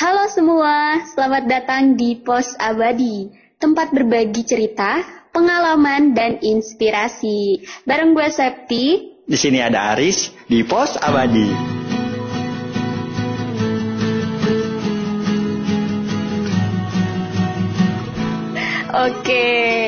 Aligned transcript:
Halo 0.00 0.32
semua, 0.32 1.04
selamat 1.12 1.44
datang 1.44 1.92
di 1.92 2.16
Pos 2.16 2.56
Abadi, 2.56 3.28
tempat 3.60 3.92
berbagi 3.92 4.48
cerita, 4.48 5.04
pengalaman, 5.28 6.16
dan 6.16 6.40
inspirasi. 6.40 7.60
Bareng 7.84 8.16
gue 8.16 8.24
Septi. 8.32 9.12
Di 9.28 9.36
sini 9.36 9.60
ada 9.60 9.92
Aris 9.92 10.32
di 10.48 10.64
Pos 10.64 10.96
Abadi. 10.96 11.52
Oke, 18.88 19.44
hari 19.52 19.79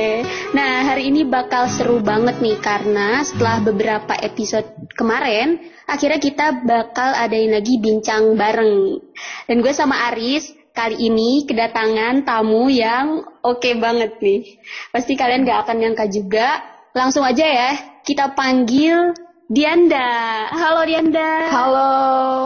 ini 1.23 1.31
bakal 1.31 1.71
seru 1.71 2.03
banget 2.03 2.43
nih 2.43 2.59
karena 2.59 3.23
setelah 3.23 3.63
beberapa 3.63 4.11
episode 4.27 4.67
kemarin, 4.99 5.55
akhirnya 5.87 6.19
kita 6.19 6.67
bakal 6.67 7.15
adain 7.15 7.55
lagi 7.55 7.79
bincang 7.79 8.35
bareng. 8.35 8.99
Dan 9.47 9.63
gue 9.63 9.71
sama 9.71 10.11
Aris 10.11 10.51
kali 10.75 10.99
ini 10.99 11.47
kedatangan 11.47 12.27
tamu 12.27 12.67
yang 12.67 13.23
oke 13.39 13.63
okay 13.63 13.79
banget 13.79 14.19
nih. 14.19 14.59
Pasti 14.91 15.15
kalian 15.15 15.47
gak 15.47 15.63
akan 15.63 15.77
nyangka 15.79 16.11
juga. 16.11 16.59
Langsung 16.91 17.23
aja 17.23 17.47
ya, 17.47 17.71
kita 18.03 18.35
panggil 18.35 19.15
Dianda. 19.47 20.51
Halo 20.51 20.83
Dianda. 20.83 21.55
Halo, 21.55 21.91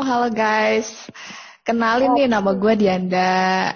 halo 0.05 0.29
guys. 0.29 1.09
Kenalin 1.65 2.13
oh. 2.13 2.17
nih 2.21 2.29
nama 2.29 2.53
gue 2.53 2.73
Dianda. 2.77 3.73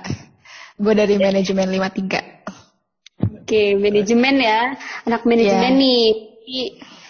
Gue 0.76 0.92
dari 0.92 1.16
manajemen 1.16 1.72
53. 1.72 2.39
Oke, 3.50 3.74
manajemen 3.74 4.38
ya. 4.38 4.78
Anak 5.10 5.26
manajemen 5.26 5.74
yeah. 5.74 5.82
nih. 5.82 6.06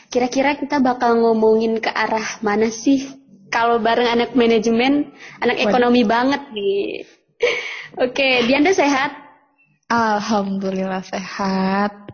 Kira-kira 0.09 0.57
kita 0.57 0.81
bakal 0.81 1.21
ngomongin 1.21 1.85
ke 1.85 1.93
arah 1.93 2.41
mana 2.41 2.73
sih? 2.73 3.13
Kalau 3.53 3.77
bareng 3.77 4.09
anak 4.09 4.33
manajemen, 4.33 5.13
anak 5.45 5.61
ekonomi 5.61 6.01
banget 6.01 6.41
nih. 6.49 7.05
Oke, 8.09 8.49
Dianda 8.49 8.73
sehat? 8.73 9.13
Alhamdulillah 9.93 11.05
sehat. 11.05 12.09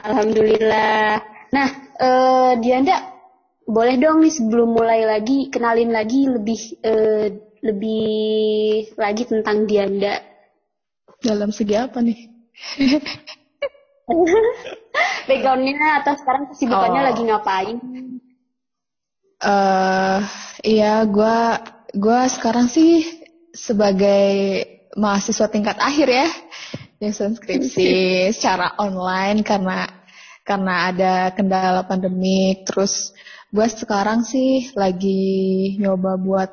Alhamdulillah. 0.00 1.20
Nah, 1.52 1.68
uh, 2.00 2.56
Dianda 2.64 3.12
boleh 3.68 4.00
dong 4.00 4.24
nih 4.24 4.32
sebelum 4.32 4.72
mulai 4.72 5.04
lagi 5.04 5.52
kenalin 5.52 5.92
lagi 5.92 6.32
lebih 6.32 6.80
uh, 6.80 7.28
lebih 7.60 8.88
lagi 8.96 9.28
tentang 9.28 9.68
Dianda. 9.68 10.16
Dalam 11.20 11.52
segi 11.52 11.76
apa 11.76 12.00
nih? 12.00 12.27
Backgroundnya 15.28 16.00
atau 16.00 16.16
sekarang 16.16 16.48
kesibukannya 16.48 17.00
oh. 17.04 17.06
lagi 17.12 17.22
ngapain? 17.28 17.76
Uh, 19.38 20.18
iya, 20.66 21.06
gue 21.06 21.38
gua 21.94 22.20
sekarang 22.26 22.66
sih 22.66 23.06
sebagai 23.54 24.66
mahasiswa 24.98 25.46
tingkat 25.46 25.78
akhir 25.78 26.08
ya, 26.10 26.28
yang 26.98 27.14
skripsi 27.14 27.90
secara 28.36 28.74
online 28.82 29.46
karena 29.46 29.86
karena 30.42 30.90
ada 30.90 31.14
kendala 31.36 31.86
pandemik. 31.86 32.66
Terus 32.66 33.14
gue 33.52 33.66
sekarang 33.68 34.26
sih 34.26 34.72
lagi 34.74 35.76
nyoba 35.78 36.18
buat 36.18 36.50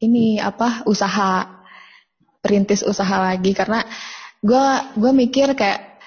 ini 0.00 0.40
apa 0.40 0.88
usaha, 0.88 1.46
perintis 2.40 2.86
usaha 2.86 3.22
lagi 3.22 3.52
karena 3.52 3.84
gue 4.42 4.66
gue 4.98 5.12
mikir 5.14 5.54
kayak 5.54 6.02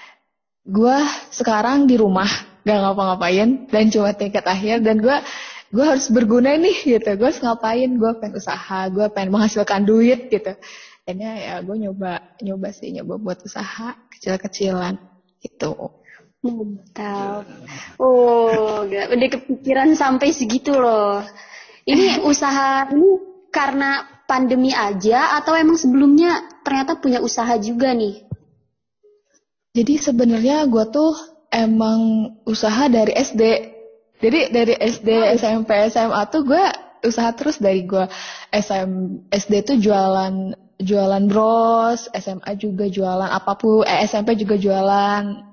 gue 0.68 0.98
sekarang 1.32 1.88
di 1.88 1.96
rumah 1.96 2.28
gak 2.66 2.78
ngapa-ngapain 2.82 3.70
dan 3.70 3.84
cuma 3.88 4.12
tingkat 4.12 4.44
akhir 4.44 4.84
dan 4.84 5.00
gue 5.00 5.16
gue 5.72 5.84
harus 5.86 6.06
berguna 6.12 6.54
nih 6.58 6.98
gitu. 6.98 7.10
Gue 7.16 7.26
harus 7.32 7.42
ngapain? 7.42 7.90
Gue 7.96 8.12
pengen 8.20 8.38
usaha 8.38 8.86
gue 8.92 9.06
pengen 9.10 9.30
menghasilkan 9.34 9.82
duit 9.88 10.28
gitu. 10.28 10.52
Akhirnya 11.06 11.32
ya 11.38 11.54
gue 11.62 11.76
nyoba 11.78 12.36
nyoba 12.42 12.68
sih 12.74 12.90
nyoba 12.92 13.16
buat 13.16 13.38
usaha 13.46 13.94
kecil-kecilan 14.12 14.98
itu 15.40 15.72
mantap. 16.42 17.46
Oh 18.02 18.82
gak 18.84 19.16
udah 19.16 19.28
kepikiran 19.32 19.94
sampai 19.96 20.34
segitu 20.34 20.74
loh. 20.76 21.22
Ini 21.86 22.20
usaha 22.30 22.90
ini 22.90 23.22
karena 23.54 24.04
pandemi 24.26 24.74
aja 24.74 25.38
atau 25.38 25.54
emang 25.54 25.78
sebelumnya 25.78 26.42
ternyata 26.66 26.98
punya 26.98 27.22
usaha 27.22 27.54
juga 27.62 27.94
nih 27.94 28.25
jadi 29.76 30.00
sebenarnya 30.00 30.64
gue 30.72 30.84
tuh 30.88 31.12
emang 31.52 32.32
usaha 32.48 32.88
dari 32.88 33.12
SD. 33.12 33.42
Jadi 34.16 34.48
dari 34.48 34.72
SD, 34.72 35.36
SMP, 35.36 35.76
SMA 35.92 36.22
tuh 36.32 36.48
gue 36.48 36.64
usaha 37.04 37.28
terus 37.36 37.60
dari 37.60 37.84
gue 37.84 38.08
SM, 38.56 38.90
SD 39.28 39.54
tuh 39.68 39.76
jualan 39.76 40.56
jualan 40.80 41.24
bros, 41.28 42.08
SMA 42.08 42.56
juga 42.56 42.88
jualan 42.88 43.28
apa 43.28 43.52
pun, 43.60 43.84
eh, 43.84 44.08
SMP 44.08 44.40
juga 44.40 44.56
jualan. 44.56 45.44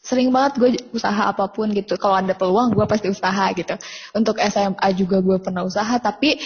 Sering 0.00 0.32
banget 0.32 0.52
gue 0.56 0.70
usaha 0.96 1.28
apa 1.28 1.52
pun 1.52 1.68
gitu. 1.76 2.00
Kalau 2.00 2.16
ada 2.16 2.32
peluang 2.32 2.72
gue 2.72 2.86
pasti 2.88 3.12
usaha 3.12 3.52
gitu. 3.52 3.76
Untuk 4.16 4.40
SMA 4.40 4.88
juga 4.96 5.20
gue 5.20 5.36
pernah 5.36 5.68
usaha, 5.68 6.00
tapi 6.00 6.40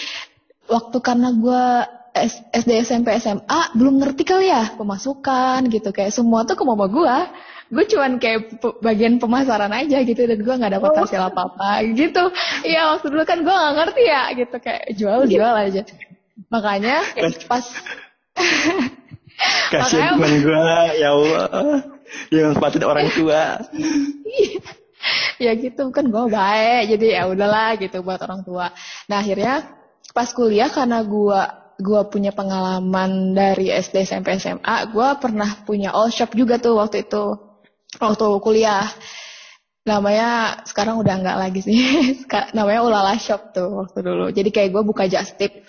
waktu 0.67 0.99
karena 0.99 1.31
gue 1.31 1.65
SD 2.29 2.71
SMP 2.85 3.17
SMA 3.17 3.61
belum 3.77 4.01
ngerti 4.03 4.23
kali 4.27 4.53
ya 4.53 4.75
pemasukan 4.77 5.65
gitu. 5.73 5.91
Kayak 5.95 6.13
semua 6.13 6.45
tuh 6.45 6.57
ke 6.59 6.65
mama 6.67 6.87
gue 6.91 7.17
gue 7.71 7.87
cuman 7.87 8.19
kayak 8.19 8.59
bagian 8.83 9.23
pemasaran 9.23 9.71
aja 9.71 10.03
gitu 10.03 10.27
dan 10.27 10.43
gue 10.43 10.55
nggak 10.59 10.75
dapat 10.75 10.91
hasil 11.07 11.23
apa 11.23 11.55
apa 11.55 11.87
gitu. 11.95 12.35
Iya 12.67 12.95
waktu 12.95 13.07
dulu 13.15 13.23
kan 13.23 13.47
gue 13.47 13.55
nggak 13.55 13.75
ngerti 13.79 14.03
ya 14.03 14.23
gitu. 14.35 14.57
Kayak 14.59 14.83
jual 14.99 15.21
jual 15.31 15.55
aja. 15.55 15.83
Makanya 16.51 16.97
pas 17.47 17.63
kasihan 19.71 20.19
teman 20.19 20.35
gue 20.43 20.67
ya 20.99 21.09
Allah. 21.15 21.47
Yang 22.35 22.59
sepatin 22.59 22.83
orang 22.83 23.09
tua. 23.15 23.43
Ya 25.39 25.53
gitu. 25.55 25.83
Kan 25.95 26.11
gue 26.11 26.25
baik 26.27 26.91
jadi 26.99 27.23
ya 27.23 27.31
udahlah 27.31 27.79
gitu 27.79 28.03
buat 28.03 28.19
orang 28.19 28.43
tua. 28.43 28.75
Nah 29.07 29.23
akhirnya 29.23 29.79
pas 30.11 30.27
kuliah 30.35 30.67
karena 30.75 31.07
gue 31.07 31.41
gue 31.81 32.01
punya 32.13 32.31
pengalaman 32.31 33.33
dari 33.33 33.73
SD 33.73 34.05
SMP 34.05 34.37
SMA 34.37 34.93
gue 34.93 35.09
pernah 35.19 35.51
punya 35.65 35.91
all 35.97 36.13
shop 36.13 36.37
juga 36.37 36.61
tuh 36.61 36.77
waktu 36.77 37.09
itu 37.09 37.51
waktu 37.99 38.25
kuliah. 38.39 38.87
Namanya 39.81 40.61
sekarang 40.69 41.01
udah 41.01 41.15
nggak 41.25 41.39
lagi 41.41 41.61
sih 41.65 41.81
namanya 42.57 42.85
ulala 42.85 43.17
shop 43.17 43.57
tuh 43.57 43.83
waktu 43.83 44.05
dulu. 44.05 44.29
Jadi 44.31 44.53
kayak 44.53 44.71
gue 44.77 44.83
buka 44.85 45.09
just 45.09 45.41
tip 45.41 45.65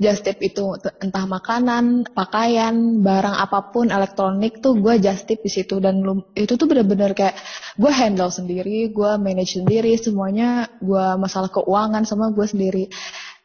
just 0.00 0.24
tip 0.24 0.40
itu 0.40 0.80
entah 0.80 1.28
makanan 1.28 2.08
pakaian 2.16 3.04
barang 3.04 3.36
apa 3.36 3.68
pun 3.68 3.92
elektronik 3.92 4.64
tuh 4.64 4.80
gue 4.80 4.96
just 4.96 5.28
tip 5.28 5.44
di 5.44 5.52
situ. 5.52 5.76
Dan 5.76 6.00
itu 6.32 6.56
tuh 6.56 6.66
bener-bener 6.66 7.12
kayak 7.12 7.36
gue 7.76 7.92
handle 7.92 8.32
sendiri 8.32 8.88
gue 8.90 9.10
manage 9.20 9.60
sendiri 9.60 9.92
semuanya 10.00 10.72
gue 10.80 11.06
masalah 11.20 11.52
keuangan 11.52 12.08
sama 12.08 12.32
gue 12.32 12.46
sendiri. 12.48 12.88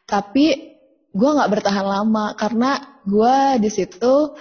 Tapi 0.08 0.75
gue 1.16 1.30
nggak 1.32 1.50
bertahan 1.56 1.86
lama 1.86 2.36
karena 2.36 3.00
gue 3.08 3.36
di 3.64 3.70
situ 3.72 4.36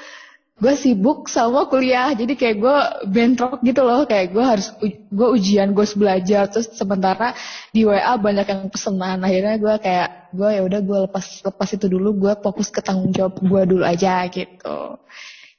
gue 0.56 0.74
sibuk 0.80 1.28
sama 1.28 1.68
kuliah. 1.68 2.16
Jadi 2.16 2.40
kayak 2.40 2.58
gue 2.63 2.78
bentrok 3.12 3.59
gitu 3.59 3.84
loh. 3.84 4.08
Kayak 4.08 4.31
gue 4.31 4.46
harus 4.46 4.68
gue 5.12 5.28
ujian 5.36 5.75
gue 5.75 5.84
harus 5.84 6.00
belajar. 6.00 6.47
Terus 6.47 6.72
sementara 6.72 7.36
di 7.75 7.84
WA 7.84 8.16
banyak 8.16 8.47
yang 8.47 8.62
pesenan. 8.72 9.19
Akhirnya 9.19 9.59
gue 9.59 9.75
kayak 9.84 10.31
gue 10.31 10.50
ya 10.56 10.62
udah 10.63 10.80
gue 10.80 10.97
lepas 11.12 11.25
lepas 11.44 11.69
itu 11.75 11.86
dulu. 11.91 12.09
Gue 12.16 12.34
fokus 12.40 12.72
ke 12.72 12.80
tanggung 12.80 13.12
jawab 13.12 13.36
gue 13.44 13.62
dulu 13.68 13.84
aja 13.84 14.24
gitu. 14.31 15.00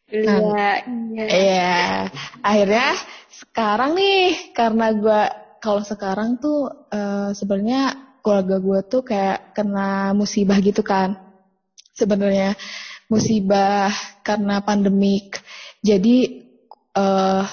Iya 0.07 0.39
nah, 0.39 0.79
iya 1.19 1.27
iya. 1.35 1.83
akhirnya 2.39 2.95
sekarang 3.27 3.99
nih 3.99 4.55
karena 4.55 4.95
gue 4.95 5.23
kalau 5.59 5.83
sekarang 5.83 6.39
tuh 6.39 6.71
uh, 6.95 7.35
sebenarnya 7.35 8.06
keluarga 8.27 8.59
gue 8.59 8.81
tuh 8.91 9.07
kayak 9.07 9.55
kena 9.55 10.11
musibah 10.11 10.59
gitu 10.59 10.83
kan. 10.83 11.15
Sebenarnya 11.95 12.59
musibah 13.07 13.95
karena 14.27 14.59
pandemik. 14.67 15.39
Jadi 15.79 16.43
uh, 16.99 17.47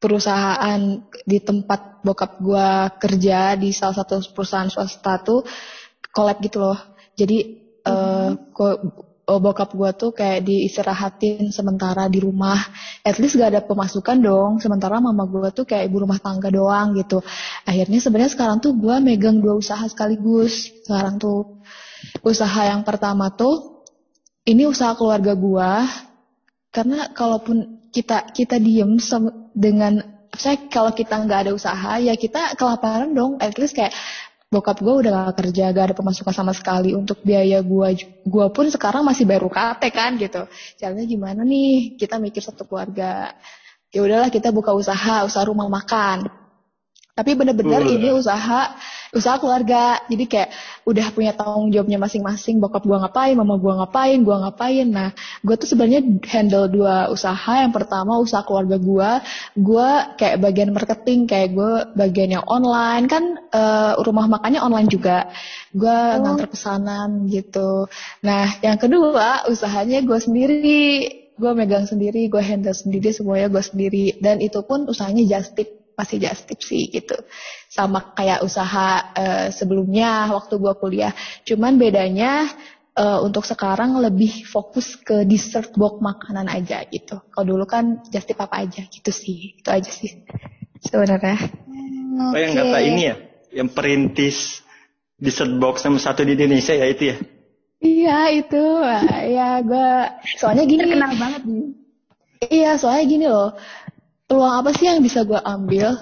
perusahaan 0.00 0.80
di 1.28 1.38
tempat 1.44 2.00
bokap 2.00 2.40
gue 2.40 2.68
kerja 2.96 3.60
di 3.60 3.76
salah 3.76 4.00
satu 4.00 4.24
perusahaan 4.32 4.72
swasta 4.72 5.20
tuh 5.20 5.44
kolab 6.08 6.40
gitu 6.40 6.64
loh. 6.64 6.80
Jadi 7.12 7.60
uh, 7.84 8.32
oh, 9.28 9.40
bokap 9.44 9.76
gue 9.76 9.90
tuh 10.00 10.10
kayak 10.16 10.48
diistirahatin 10.48 11.52
sementara 11.52 12.08
di 12.08 12.24
rumah 12.24 12.56
at 13.10 13.18
least 13.18 13.34
gak 13.34 13.50
ada 13.50 13.62
pemasukan 13.66 14.22
dong. 14.22 14.62
Sementara 14.62 15.02
mama 15.02 15.26
gue 15.26 15.50
tuh 15.50 15.66
kayak 15.66 15.90
ibu 15.90 16.06
rumah 16.06 16.22
tangga 16.22 16.46
doang 16.46 16.94
gitu. 16.94 17.18
Akhirnya 17.66 17.98
sebenarnya 17.98 18.32
sekarang 18.38 18.62
tuh 18.62 18.78
gue 18.78 18.94
megang 19.02 19.42
dua 19.42 19.58
usaha 19.58 19.82
sekaligus. 19.90 20.70
Sekarang 20.86 21.18
tuh 21.18 21.58
usaha 22.22 22.60
yang 22.70 22.86
pertama 22.86 23.34
tuh 23.34 23.82
ini 24.46 24.64
usaha 24.64 24.94
keluarga 24.94 25.34
gue 25.34 25.72
karena 26.70 27.10
kalaupun 27.12 27.90
kita 27.90 28.30
kita 28.30 28.56
diem 28.62 28.96
dengan 29.52 29.98
saya 30.30 30.70
kalau 30.70 30.94
kita 30.94 31.18
nggak 31.26 31.50
ada 31.50 31.52
usaha 31.52 31.98
ya 31.98 32.14
kita 32.14 32.54
kelaparan 32.54 33.10
dong. 33.10 33.42
At 33.42 33.58
least 33.58 33.74
kayak 33.74 33.90
bokap 34.50 34.82
gue 34.82 34.94
udah 35.06 35.30
gak 35.30 35.46
kerja 35.46 35.70
gak 35.70 35.84
ada 35.90 35.96
pemasukan 35.96 36.34
sama 36.34 36.50
sekali. 36.50 36.90
Untuk 36.92 37.22
biaya 37.22 37.62
gue 37.62 37.88
gue 38.26 38.46
pun 38.50 38.66
sekarang 38.66 39.06
masih 39.06 39.24
baru 39.24 39.46
KT 39.46 39.82
kan 39.94 40.18
gitu. 40.18 40.42
Caranya 40.76 41.06
gimana 41.06 41.40
nih? 41.46 41.94
Kita 41.94 42.18
mikir 42.18 42.42
satu 42.42 42.66
keluarga. 42.66 43.30
Ya 43.94 44.02
udahlah 44.02 44.28
kita 44.28 44.50
buka 44.50 44.74
usaha 44.74 45.22
usaha 45.22 45.44
rumah 45.46 45.70
makan. 45.70 46.26
Tapi 47.14 47.30
bener-bener 47.38 47.86
uh. 47.86 47.94
ini 47.94 48.10
usaha 48.10 48.74
usaha 49.10 49.42
keluarga 49.42 49.98
jadi 50.06 50.24
kayak 50.26 50.50
udah 50.86 51.06
punya 51.10 51.32
tanggung 51.34 51.70
jawabnya 51.74 51.98
masing-masing 51.98 52.62
bokap 52.62 52.86
gua 52.86 53.02
ngapain 53.02 53.34
mama 53.34 53.58
gua 53.58 53.82
ngapain 53.82 54.18
gua 54.22 54.36
ngapain. 54.46 54.86
Nah 54.86 55.08
gue 55.42 55.54
tuh 55.56 55.68
sebenarnya 55.68 56.02
handle 56.30 56.66
dua 56.70 57.08
usaha. 57.10 57.52
Yang 57.62 57.72
pertama 57.82 58.18
usaha 58.18 58.42
keluarga 58.46 58.76
gua. 58.78 59.10
Gua 59.58 60.14
kayak 60.14 60.40
bagian 60.42 60.70
marketing 60.70 61.26
kayak 61.26 61.54
gue 61.54 61.72
bagian 61.94 62.40
yang 62.40 62.44
online. 62.46 63.06
Kan 63.10 63.24
uh, 63.50 63.98
rumah 64.02 64.26
makannya 64.30 64.60
online 64.62 64.88
juga. 64.90 65.30
Gua 65.74 66.18
oh. 66.18 66.22
nganter 66.22 66.46
pesanan 66.50 67.26
gitu. 67.30 67.86
Nah 68.26 68.58
yang 68.62 68.78
kedua 68.78 69.46
usahanya 69.50 70.02
gue 70.02 70.18
sendiri. 70.18 70.82
Gue 71.40 71.56
megang 71.56 71.88
sendiri, 71.88 72.28
gue 72.28 72.42
handle 72.44 72.76
sendiri 72.76 73.16
semuanya 73.16 73.48
gue 73.48 73.64
sendiri. 73.64 74.20
Dan 74.20 74.44
itu 74.44 74.60
pun 74.60 74.84
usahanya 74.84 75.24
just 75.24 75.56
tip 75.56 75.79
masih 76.00 76.16
just 76.16 76.48
sih 76.64 76.88
gitu. 76.88 77.20
Sama 77.68 78.16
kayak 78.16 78.40
usaha 78.40 79.12
uh, 79.12 79.46
sebelumnya 79.52 80.32
waktu 80.32 80.56
gue 80.56 80.72
kuliah. 80.80 81.12
Cuman 81.44 81.76
bedanya 81.76 82.48
uh, 82.96 83.20
untuk 83.20 83.44
sekarang 83.44 84.00
lebih 84.00 84.48
fokus 84.48 84.96
ke 84.96 85.28
dessert 85.28 85.76
box 85.76 86.00
makanan 86.00 86.48
aja 86.48 86.80
gitu. 86.88 87.20
Kalau 87.28 87.44
dulu 87.44 87.68
kan 87.68 88.00
just 88.08 88.24
tip 88.24 88.40
apa 88.40 88.64
aja 88.64 88.88
gitu 88.88 89.12
sih. 89.12 89.60
Itu 89.60 89.68
aja 89.68 89.92
sih 89.92 90.24
sebenarnya. 90.80 91.36
Oh 92.20 92.36
yang 92.36 92.56
kata 92.56 92.78
ini 92.80 93.02
ya, 93.06 93.16
yang 93.54 93.68
perintis 93.70 94.64
dessert 95.20 95.52
box 95.60 95.84
nomor 95.84 96.00
satu 96.00 96.24
di 96.24 96.32
Indonesia 96.32 96.72
ya 96.72 96.88
itu 96.88 97.04
ya? 97.12 97.16
Iya 97.80 98.18
itu, 98.36 98.64
ya 99.32 99.64
gue 99.64 99.90
soalnya 100.36 100.68
gini. 100.68 100.84
Terkenal 100.84 101.16
banget 101.16 101.42
nih. 101.48 101.68
Iya 102.40 102.76
soalnya 102.80 103.04
gini 103.08 103.26
loh, 103.28 103.56
peluang 104.30 104.62
apa 104.62 104.70
sih 104.70 104.86
yang 104.86 105.02
bisa 105.02 105.26
gue 105.26 105.42
ambil 105.42 105.98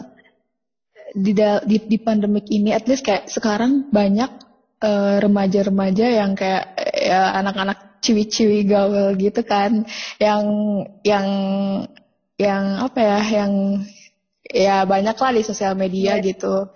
di, 1.17 1.33
di 1.65 1.77
di 1.89 1.97
pandemik 1.97 2.45
ini 2.53 2.77
at 2.77 2.85
least 2.85 3.01
kayak 3.01 3.33
sekarang 3.33 3.89
banyak 3.89 4.29
remaja 4.29 4.85
eh, 4.85 5.17
remaja-remaja 5.25 6.07
yang 6.21 6.37
kayak 6.37 6.77
ya 6.93 7.33
anak-anak 7.41 7.99
ciwi-ciwi 8.05 8.69
gaul 8.69 9.17
gitu 9.17 9.41
kan 9.49 9.89
yang 10.21 10.45
yang 11.01 11.27
yang 12.37 12.65
apa 12.85 13.01
ya 13.01 13.19
yang 13.43 13.53
ya 14.45 14.77
banyak 14.85 15.17
lah 15.17 15.33
di 15.33 15.43
sosial 15.43 15.73
media 15.73 16.21
yeah. 16.21 16.23
gitu 16.23 16.69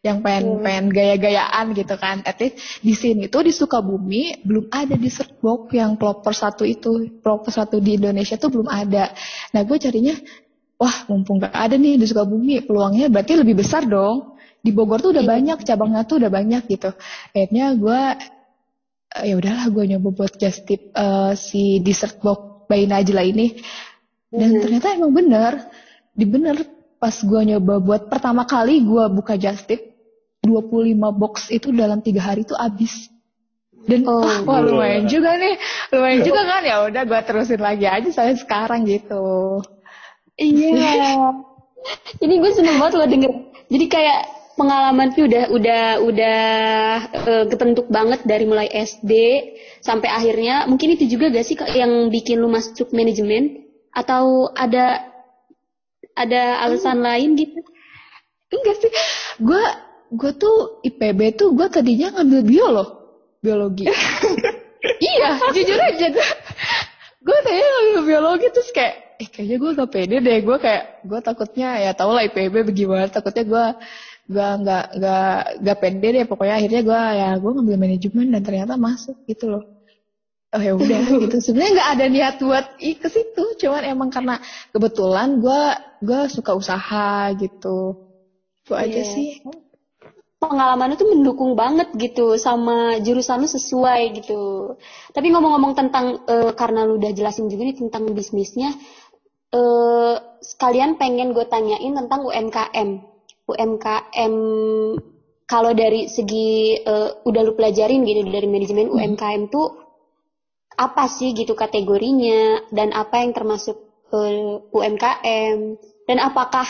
yang 0.00 0.24
pengen 0.24 0.56
hmm. 0.56 0.64
pengen 0.64 0.86
gaya-gayaan 0.88 1.76
gitu 1.76 1.94
kan. 2.00 2.24
At 2.24 2.40
least 2.40 2.80
di 2.80 2.96
sini 2.96 3.28
tuh 3.28 3.44
di 3.44 3.52
Sukabumi 3.52 4.40
belum 4.40 4.72
ada 4.72 4.96
di 4.96 5.12
box 5.12 5.76
yang 5.76 6.00
proper 6.00 6.32
satu 6.32 6.64
itu, 6.64 7.20
proper 7.20 7.52
satu 7.52 7.76
di 7.84 8.00
Indonesia 8.00 8.40
tuh 8.40 8.48
belum 8.48 8.68
ada. 8.68 9.12
Nah 9.52 9.60
gue 9.60 9.76
carinya 9.76 10.16
wah 10.80 10.96
mumpung 11.12 11.44
gak 11.44 11.52
ada 11.52 11.76
nih 11.76 12.00
di 12.00 12.08
Sukabumi 12.08 12.64
peluangnya 12.64 13.12
berarti 13.12 13.36
lebih 13.36 13.60
besar 13.60 13.84
dong. 13.84 14.40
Di 14.60 14.72
Bogor 14.72 15.00
tuh 15.00 15.12
udah 15.16 15.24
iya. 15.24 15.32
banyak 15.36 15.58
cabangnya 15.64 16.02
tuh 16.04 16.20
udah 16.20 16.32
banyak 16.32 16.62
gitu. 16.68 16.92
Akhirnya 17.32 17.76
gue 17.76 18.00
uh, 19.16 19.24
ya 19.24 19.34
udahlah 19.36 19.66
gue 19.72 19.84
nyoba 19.96 20.08
buat 20.12 20.32
just 20.36 20.68
tip 20.68 20.92
uh, 20.96 21.32
si 21.36 21.80
dessert 21.80 22.20
box 22.20 22.68
by 22.68 22.84
Najla 22.88 23.24
ini. 23.24 23.56
Dan 24.28 24.56
hmm. 24.56 24.60
ternyata 24.60 24.86
emang 24.96 25.12
bener. 25.16 25.52
Di 26.12 26.24
bener 26.28 26.56
pas 27.00 27.16
gue 27.16 27.40
nyoba 27.40 27.80
buat 27.80 28.02
pertama 28.12 28.44
kali 28.44 28.84
gue 28.84 29.04
buka 29.16 29.40
just 29.40 29.64
tip 29.64 29.80
25 30.44 30.96
box 31.16 31.48
itu 31.48 31.72
dalam 31.72 32.04
tiga 32.04 32.28
hari 32.28 32.44
tuh 32.44 32.56
habis. 32.56 33.08
Dan 33.80 34.04
oh, 34.04 34.20
ah, 34.20 34.44
wah 34.44 34.60
lumayan 34.60 35.08
juga 35.08 35.40
nih. 35.40 35.56
Lumayan 35.88 36.20
juga 36.20 36.40
kan? 36.44 36.62
Ya 36.68 36.84
udah 36.84 37.02
gue 37.08 37.20
terusin 37.24 37.64
lagi 37.64 37.88
aja 37.88 38.12
saya 38.12 38.36
sekarang 38.36 38.84
gitu 38.84 39.64
Iya. 40.40 41.36
Jadi 42.20 42.34
gue 42.40 42.50
seneng 42.56 42.76
banget 42.80 42.92
lo 42.96 43.04
denger. 43.04 43.32
Jadi 43.70 43.86
kayak 43.86 44.20
pengalaman 44.56 45.08
tuh 45.16 45.24
udah 45.24 45.44
udah 45.48 45.84
udah 46.04 46.40
uh, 47.16 47.44
kebentuk 47.48 47.88
banget 47.88 48.20
dari 48.28 48.44
mulai 48.44 48.68
SD 48.68 49.12
sampai 49.80 50.12
akhirnya 50.12 50.68
mungkin 50.68 50.92
itu 50.92 51.08
juga 51.08 51.32
gak 51.32 51.46
sih 51.48 51.56
yang 51.72 52.12
bikin 52.12 52.36
lu 52.44 52.52
masuk 52.52 52.92
manajemen 52.92 53.64
atau 53.96 54.52
ada 54.52 55.00
ada 56.12 56.60
alasan 56.66 57.00
hmm. 57.00 57.06
lain 57.06 57.30
gitu? 57.40 57.60
Enggak 58.50 58.76
sih. 58.84 58.92
Gue 59.40 59.64
gue 60.10 60.32
tuh 60.36 60.82
IPB 60.84 61.38
tuh 61.38 61.54
gue 61.54 61.66
tadinya 61.70 62.18
ngambil 62.18 62.40
bio 62.44 62.66
loh, 62.68 62.88
biologi. 63.40 63.86
iya, 65.14 65.40
jujur 65.54 65.78
aja 65.78 66.06
gue. 66.12 66.28
Gue 67.24 67.38
tadinya 67.46 67.68
ngambil 67.70 68.02
biologi 68.04 68.46
terus 68.52 68.68
kayak 68.74 69.09
eh 69.20 69.28
kayaknya 69.28 69.56
gue 69.60 69.70
gak 69.76 69.90
pede 69.92 70.16
deh 70.24 70.38
gue 70.40 70.56
kayak 70.56 71.04
gue 71.04 71.20
takutnya 71.20 71.68
ya 71.76 71.92
tau 71.92 72.16
lah 72.16 72.24
IPB 72.24 72.72
bagaimana 72.72 73.12
takutnya 73.12 73.44
gue 73.44 73.64
gue 74.30 74.48
nggak 74.62 74.84
nggak 74.96 75.34
nggak 75.60 75.78
pede 75.82 76.08
deh 76.16 76.24
pokoknya 76.24 76.54
akhirnya 76.56 76.80
gue 76.86 77.00
ya 77.20 77.28
gue 77.36 77.50
ngambil 77.52 77.76
manajemen 77.76 78.26
dan 78.32 78.40
ternyata 78.40 78.74
masuk 78.80 79.16
gitu 79.28 79.52
loh 79.52 79.64
oh 80.56 80.62
ya 80.62 80.72
udah 80.72 81.00
gitu 81.28 81.36
sebenarnya 81.36 81.72
nggak 81.76 81.90
ada 81.92 82.04
niat 82.08 82.34
buat 82.40 82.66
i 82.80 82.96
ke 82.96 83.08
situ 83.12 83.44
cuman 83.60 83.82
emang 83.84 84.08
karena 84.08 84.40
kebetulan 84.72 85.36
gue 85.36 85.62
gue 86.00 86.20
suka 86.32 86.56
usaha 86.56 87.28
gitu 87.36 88.08
itu 88.64 88.72
yeah. 88.72 88.84
aja 88.88 89.02
iya. 89.04 89.12
sih 89.12 89.28
pengalaman 90.40 90.96
itu 90.96 91.04
mendukung 91.04 91.52
banget 91.52 91.92
gitu 92.00 92.40
sama 92.40 92.96
jurusan 93.04 93.44
lu 93.44 93.48
sesuai 93.48 94.24
gitu. 94.24 94.74
Tapi 95.12 95.28
ngomong-ngomong 95.28 95.76
tentang 95.76 96.24
uh, 96.24 96.56
karena 96.56 96.88
lu 96.88 96.96
udah 96.96 97.12
jelasin 97.12 97.52
juga 97.52 97.68
nih 97.68 97.76
tentang 97.76 98.08
bisnisnya, 98.16 98.72
uh, 99.54 100.14
sekalian 100.40 100.96
pengen 100.96 101.34
gue 101.36 101.46
tanyain 101.46 101.92
tentang 101.94 102.26
UMKM. 102.26 102.88
UMKM 103.50 104.34
kalau 105.50 105.74
dari 105.74 106.06
segi 106.06 106.78
uh, 106.86 107.26
udah 107.26 107.42
lu 107.42 107.58
pelajarin 107.58 108.06
gitu 108.06 108.22
dari 108.30 108.46
manajemen 108.46 108.86
hmm. 108.86 108.94
UMKM 108.94 109.42
tuh 109.50 109.68
apa 110.78 111.10
sih 111.10 111.34
gitu 111.34 111.58
kategorinya 111.58 112.70
dan 112.70 112.94
apa 112.94 113.20
yang 113.20 113.34
termasuk 113.34 113.76
uh, 114.14 114.62
UMKM 114.70 115.58
dan 116.06 116.18
apakah 116.22 116.64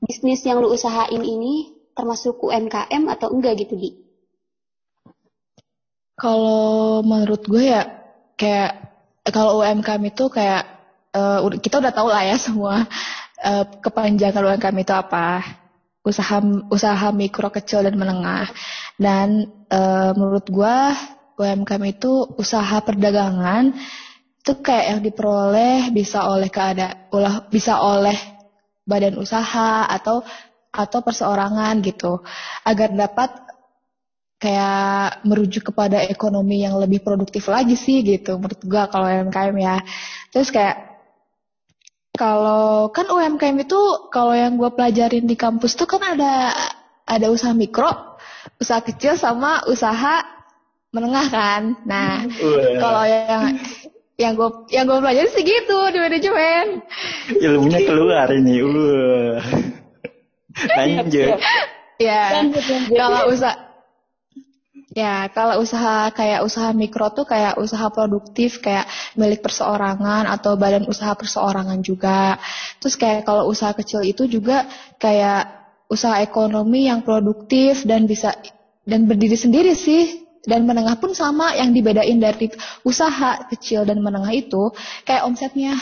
bisnis 0.00 0.40
yang 0.48 0.64
lu 0.64 0.72
usahain 0.72 1.20
ini 1.20 1.76
termasuk 1.92 2.40
UMKM 2.40 3.04
atau 3.12 3.28
enggak 3.30 3.60
gitu 3.60 3.76
di? 3.76 3.90
Kalau 6.16 7.02
menurut 7.04 7.44
gue 7.44 7.74
ya 7.74 7.84
kayak 8.40 8.72
kalau 9.28 9.60
UMKM 9.62 10.02
itu 10.08 10.24
kayak 10.32 10.73
uh, 11.14 11.38
kita 11.62 11.78
udah 11.78 11.92
tahu 11.94 12.10
lah 12.10 12.26
ya 12.26 12.36
semua 12.36 12.84
uh, 13.40 13.64
kepanjangan 13.80 14.58
UMKM 14.58 14.76
itu 14.82 14.94
apa. 14.94 15.44
Usaha 16.04 16.44
usaha 16.68 17.08
mikro 17.16 17.48
kecil 17.48 17.80
dan 17.86 17.96
menengah. 17.96 18.50
Dan 19.00 19.48
uh, 19.72 20.12
menurut 20.12 20.44
gua 20.52 20.92
UMKM 21.40 21.84
itu 21.88 22.28
usaha 22.36 22.78
perdagangan 22.84 23.74
itu 24.44 24.52
kayak 24.60 24.86
yang 24.92 25.00
diperoleh 25.00 25.88
bisa 25.88 26.28
oleh 26.28 26.52
keada 26.52 27.08
ulah 27.08 27.48
bisa 27.48 27.80
oleh 27.80 28.14
badan 28.84 29.16
usaha 29.16 29.88
atau 29.88 30.20
atau 30.68 30.98
perseorangan 31.00 31.80
gitu. 31.80 32.20
Agar 32.68 32.92
dapat 32.92 33.32
kayak 34.36 35.24
merujuk 35.24 35.72
kepada 35.72 36.04
ekonomi 36.04 36.68
yang 36.68 36.76
lebih 36.76 37.00
produktif 37.00 37.48
lagi 37.48 37.80
sih 37.80 38.04
gitu 38.04 38.36
menurut 38.36 38.60
gua 38.68 38.92
kalau 38.92 39.08
UMKM 39.08 39.56
ya. 39.56 39.80
Terus 40.28 40.52
kayak 40.52 40.93
kalau 42.14 42.94
kan 42.94 43.10
UMKM 43.10 43.66
itu 43.66 43.80
kalau 44.14 44.30
yang 44.38 44.54
gue 44.54 44.70
pelajarin 44.70 45.26
di 45.26 45.34
kampus 45.34 45.74
tuh 45.74 45.90
kan 45.90 45.98
ada 46.14 46.54
ada 47.04 47.26
usaha 47.26 47.50
mikro, 47.50 47.90
usaha 48.62 48.78
kecil 48.78 49.18
sama 49.18 49.66
usaha 49.66 50.22
menengah 50.94 51.26
kan. 51.26 51.74
Nah, 51.82 52.22
kalau 52.78 53.02
yang 53.02 53.42
yang 54.14 54.32
gue 54.38 54.50
yang 54.70 54.86
gue 54.86 54.98
pelajari 55.02 55.28
sih 55.34 55.42
gitu 55.42 55.78
di 55.90 55.98
manajemen. 55.98 56.86
Ilmunya 57.34 57.80
keluar 57.82 58.30
ini. 58.30 58.62
Uh. 58.62 59.34
Lanjut. 60.78 61.34
ya. 61.98 62.46
Kalau 62.94 63.20
usaha 63.34 63.63
Ya, 64.94 65.26
kalau 65.34 65.58
usaha 65.58 66.06
kayak 66.14 66.46
usaha 66.46 66.70
mikro 66.70 67.10
tuh 67.10 67.26
kayak 67.26 67.58
usaha 67.58 67.90
produktif 67.90 68.62
kayak 68.62 68.86
milik 69.18 69.42
perseorangan 69.42 70.30
atau 70.30 70.54
badan 70.54 70.86
usaha 70.86 71.18
perseorangan 71.18 71.82
juga. 71.82 72.38
Terus 72.78 72.94
kayak 72.94 73.26
kalau 73.26 73.50
usaha 73.50 73.74
kecil 73.74 74.06
itu 74.06 74.30
juga 74.30 74.70
kayak 75.02 75.50
usaha 75.90 76.22
ekonomi 76.22 76.86
yang 76.86 77.02
produktif 77.02 77.82
dan 77.82 78.06
bisa 78.06 78.38
dan 78.86 79.10
berdiri 79.10 79.34
sendiri 79.34 79.74
sih. 79.74 80.22
Dan 80.44 80.62
menengah 80.68 81.00
pun 81.00 81.10
sama 81.10 81.56
yang 81.58 81.74
dibedain 81.74 82.20
dari 82.20 82.52
usaha 82.86 83.48
kecil 83.50 83.82
dan 83.88 83.98
menengah 83.98 84.30
itu 84.30 84.70
kayak 85.02 85.26
omsetnya. 85.26 85.74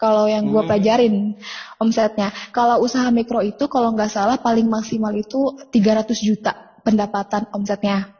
Kalau 0.00 0.24
yang 0.24 0.48
gue 0.48 0.62
hmm. 0.62 0.70
pelajarin 0.72 1.14
omsetnya. 1.76 2.32
Kalau 2.48 2.80
usaha 2.80 3.12
mikro 3.12 3.44
itu 3.44 3.68
kalau 3.68 3.92
nggak 3.92 4.08
salah 4.08 4.40
paling 4.40 4.70
maksimal 4.72 5.12
itu 5.12 5.52
300 5.68 6.14
juta 6.24 6.73
pendapatan 6.84 7.48
omsetnya. 7.50 8.12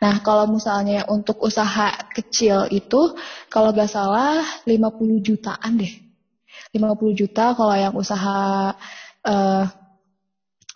Nah, 0.00 0.20
kalau 0.24 0.48
misalnya 0.48 1.04
untuk 1.08 1.40
usaha 1.42 1.92
kecil 2.12 2.68
itu, 2.72 3.16
kalau 3.52 3.72
gak 3.76 3.90
salah 3.90 4.44
50 4.64 5.20
jutaan 5.20 5.78
deh. 5.78 5.94
50 6.74 7.16
juta 7.16 7.56
kalau 7.56 7.72
yang 7.72 7.94
usaha 7.96 8.72
uh, 9.24 9.64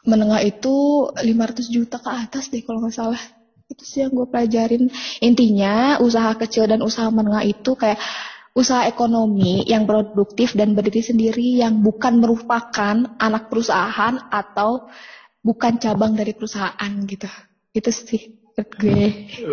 menengah 0.08 0.40
itu 0.40 1.08
500 1.12 1.68
juta 1.68 2.00
ke 2.00 2.10
atas 2.10 2.48
deh 2.48 2.64
kalau 2.64 2.80
nggak 2.80 2.96
salah. 2.96 3.20
Itu 3.68 3.84
sih 3.84 4.02
yang 4.02 4.16
gue 4.16 4.26
pelajarin. 4.26 4.88
Intinya 5.22 6.00
usaha 6.00 6.32
kecil 6.34 6.66
dan 6.66 6.80
usaha 6.80 7.06
menengah 7.12 7.44
itu 7.44 7.76
kayak 7.76 8.00
usaha 8.50 8.88
ekonomi 8.90 9.62
yang 9.68 9.86
produktif 9.86 10.58
dan 10.58 10.74
berdiri 10.74 11.04
sendiri 11.06 11.62
yang 11.62 11.78
bukan 11.86 12.18
merupakan 12.18 13.14
anak 13.20 13.46
perusahaan 13.46 14.18
atau 14.26 14.90
bukan 15.40 15.80
cabang 15.80 16.16
dari 16.16 16.32
perusahaan 16.36 16.92
gitu. 17.08 17.28
Itu 17.72 17.90
sih 17.92 18.40
menurut 18.60 18.70
gue. 18.76 19.04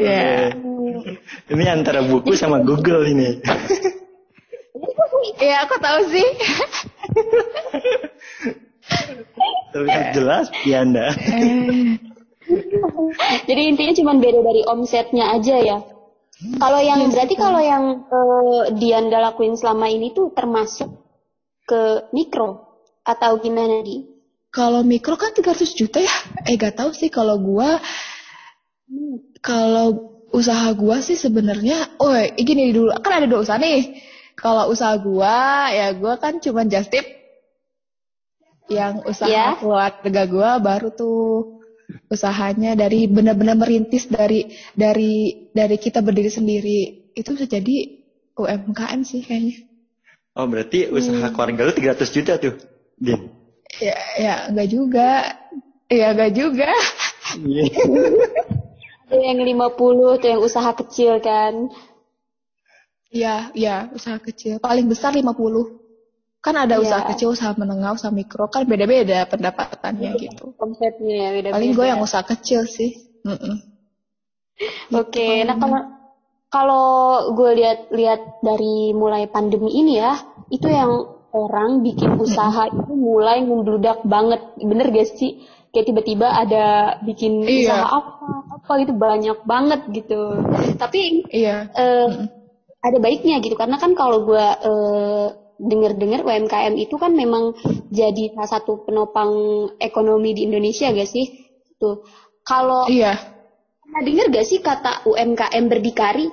Ya. 0.04 0.52
Yeah. 0.52 1.54
Ini 1.54 1.64
antara 1.72 2.04
buku 2.04 2.36
sama 2.36 2.60
Google 2.64 3.08
ini. 3.08 3.40
Iya, 5.38 5.70
aku 5.70 5.76
tahu 5.78 6.00
sih. 6.12 6.28
Terlihat 9.74 10.06
jelas 10.18 10.50
Pianda. 10.66 11.14
Jadi 13.48 13.62
intinya 13.68 13.94
cuma 13.94 14.12
beda 14.18 14.40
dari 14.42 14.62
omsetnya 14.66 15.36
aja 15.36 15.56
ya. 15.62 15.78
Kalau 16.38 16.78
yang 16.78 17.02
yes, 17.02 17.12
berarti 17.18 17.34
kalau 17.34 17.58
yang 17.58 18.06
uh, 18.14 18.70
Dianda 18.78 19.18
lakuin 19.18 19.58
selama 19.58 19.90
ini 19.90 20.14
tuh 20.14 20.30
termasuk 20.38 20.90
ke 21.66 22.06
mikro 22.14 22.78
atau 23.02 23.42
gimana 23.42 23.82
di? 23.82 24.06
Kalau 24.58 24.82
mikro 24.82 25.14
kan 25.22 25.38
300 25.38 25.78
juta 25.78 26.02
ya. 26.02 26.16
Eh 26.50 26.58
gak 26.58 26.82
tahu 26.82 26.90
sih 26.98 27.14
kalau 27.14 27.38
gua 27.38 27.78
kalau 29.46 30.18
usaha 30.34 30.74
gua 30.74 30.98
sih 31.06 31.14
sebenarnya 31.14 32.02
oh 32.02 32.18
gini 32.34 32.74
dulu 32.74 32.90
kan 33.06 33.22
ada 33.22 33.30
dua 33.30 33.46
usaha 33.46 33.62
nih. 33.62 34.02
Kalau 34.34 34.74
usaha 34.74 34.98
gua 34.98 35.70
ya 35.70 35.94
gua 35.94 36.18
kan 36.18 36.42
cuma 36.42 36.66
just 36.66 36.90
tip 36.90 37.06
yang 38.68 39.00
usaha 39.08 39.32
yeah. 39.32 39.56
keluarga 39.56 40.28
gue 40.28 40.52
baru 40.60 40.90
tuh 40.92 41.64
usahanya 42.12 42.76
dari 42.76 43.08
benar-benar 43.08 43.56
merintis 43.56 44.12
dari 44.12 44.52
dari 44.76 45.48
dari 45.56 45.78
kita 45.80 46.04
berdiri 46.04 46.28
sendiri 46.28 46.80
itu 47.16 47.30
bisa 47.32 47.48
jadi 47.48 48.04
UMKM 48.36 49.02
sih 49.08 49.24
kayaknya. 49.24 49.66
Oh 50.38 50.46
berarti 50.46 50.92
usaha 50.92 51.18
hmm. 51.18 51.34
keluarga 51.34 51.62
lu 51.66 51.74
300 51.74 52.14
juta 52.14 52.34
tuh, 52.38 52.56
Din? 53.00 53.37
Ya 53.78 53.98
ya 54.18 54.34
enggak 54.50 54.70
juga, 54.70 55.10
ya 55.90 56.08
enggak 56.14 56.32
juga. 56.34 56.72
Yeah. 57.38 57.70
yang 59.08 59.40
50 59.40 60.20
tuh 60.20 60.28
yang 60.28 60.42
usaha 60.44 60.72
kecil 60.76 61.20
kan? 61.24 61.72
Iya, 63.08 63.56
iya, 63.56 63.88
usaha 63.96 64.20
kecil. 64.20 64.60
Paling 64.60 64.88
besar 64.92 65.16
50. 65.16 65.32
Kan 66.44 66.56
ada 66.60 66.76
yeah. 66.76 66.84
usaha 66.84 67.02
kecil, 67.08 67.32
usaha 67.32 67.56
menengah, 67.56 67.96
usaha 67.96 68.12
mikro, 68.12 68.52
kan 68.52 68.68
beda-beda 68.68 69.24
pendapatannya 69.32 70.12
yeah. 70.16 70.24
gitu. 70.28 70.52
Konsepnya 70.60 71.16
ya 71.16 71.30
beda-beda. 71.32 71.56
Paling 71.56 71.72
gue 71.76 71.86
yang 71.88 72.02
usaha 72.04 72.24
kecil 72.24 72.68
sih. 72.68 73.00
Mm 73.24 73.38
-mm. 73.38 73.56
Oke, 74.98 75.14
okay. 75.14 75.36
nah 75.46 75.56
kalau 75.62 75.82
kalau 76.48 76.88
gue 77.36 77.52
lihat-lihat 77.62 78.42
dari 78.42 78.96
mulai 78.96 79.30
pandemi 79.30 79.70
ini 79.76 80.02
ya, 80.02 80.18
itu 80.50 80.66
yang 80.66 81.17
orang 81.34 81.84
bikin 81.84 82.16
usaha 82.20 82.68
itu 82.70 82.94
mulai 82.94 83.44
membludak 83.44 84.04
banget, 84.08 84.42
bener 84.60 84.92
gak 84.92 85.10
sih? 85.16 85.44
Kayak 85.72 85.94
tiba-tiba 85.94 86.28
ada 86.32 86.98
bikin 87.04 87.44
iya. 87.44 87.70
usaha 87.70 87.86
apa, 88.02 88.28
apa 88.56 88.72
itu 88.82 88.94
banyak 88.96 89.40
banget 89.44 89.82
gitu. 89.92 90.42
Tapi 90.80 91.28
iya. 91.30 91.68
uh, 91.72 92.10
ada 92.82 92.98
baiknya 93.04 93.44
gitu, 93.44 93.60
karena 93.60 93.76
kan 93.78 93.94
kalau 93.94 94.24
gue 94.24 94.46
uh, 94.64 95.28
dengar-dengar 95.58 96.22
UMKM 96.22 96.78
itu 96.78 96.96
kan 97.02 97.12
memang 97.18 97.58
jadi 97.90 98.34
salah 98.38 98.62
satu 98.62 98.86
penopang 98.86 99.34
ekonomi 99.82 100.38
di 100.38 100.46
Indonesia 100.48 100.94
gak 100.94 101.10
sih? 101.10 101.26
Tuh. 101.78 102.06
Kalau 102.46 102.88
Iya. 102.88 103.38
Pernah 103.88 104.04
dengar 104.04 104.26
gak 104.36 104.48
sih 104.48 104.60
kata 104.60 105.08
UMKM 105.08 105.64
berdikari? 105.72 106.28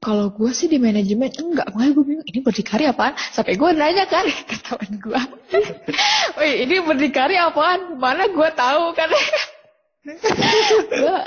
Kalau 0.00 0.32
gue 0.32 0.48
sih 0.56 0.64
di 0.64 0.80
manajemen 0.80 1.28
enggak, 1.28 1.76
makanya 1.76 1.92
gue 1.92 2.04
bingung 2.08 2.28
ini 2.32 2.40
berdikari 2.40 2.88
apaan? 2.88 3.12
Sampai 3.36 3.60
gue 3.60 3.68
nanya 3.76 4.08
kan 4.08 4.24
ke 4.24 4.56
teman 4.64 4.96
gue, 4.96 5.20
wih 6.40 6.54
ini 6.64 6.80
berdikari 6.80 7.36
apaan? 7.36 8.00
Mana 8.00 8.32
gue 8.32 8.48
tahu 8.56 8.92
kan? 8.98 9.12
gua, 10.88 11.20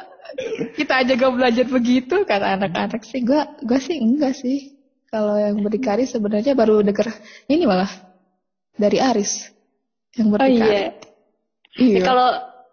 kita 0.73 1.05
aja 1.05 1.13
gak 1.13 1.33
belajar 1.37 1.65
begitu 1.69 2.25
kata 2.25 2.57
anak-anak 2.57 3.05
sih. 3.05 3.21
Gue 3.21 3.45
gue 3.61 3.77
sih 3.77 4.01
enggak 4.01 4.33
sih. 4.33 4.73
Kalau 5.13 5.37
yang 5.37 5.61
berdikari 5.61 6.09
sebenarnya 6.09 6.57
baru 6.57 6.81
dengar 6.81 7.13
ini 7.45 7.69
malah 7.69 7.93
dari 8.73 8.97
Aris 8.97 9.53
yang 10.17 10.33
berdikari. 10.33 10.57
Oh 10.57 10.73
iya. 10.73 10.85
Iya. 11.77 12.01
Kalau 12.01 12.29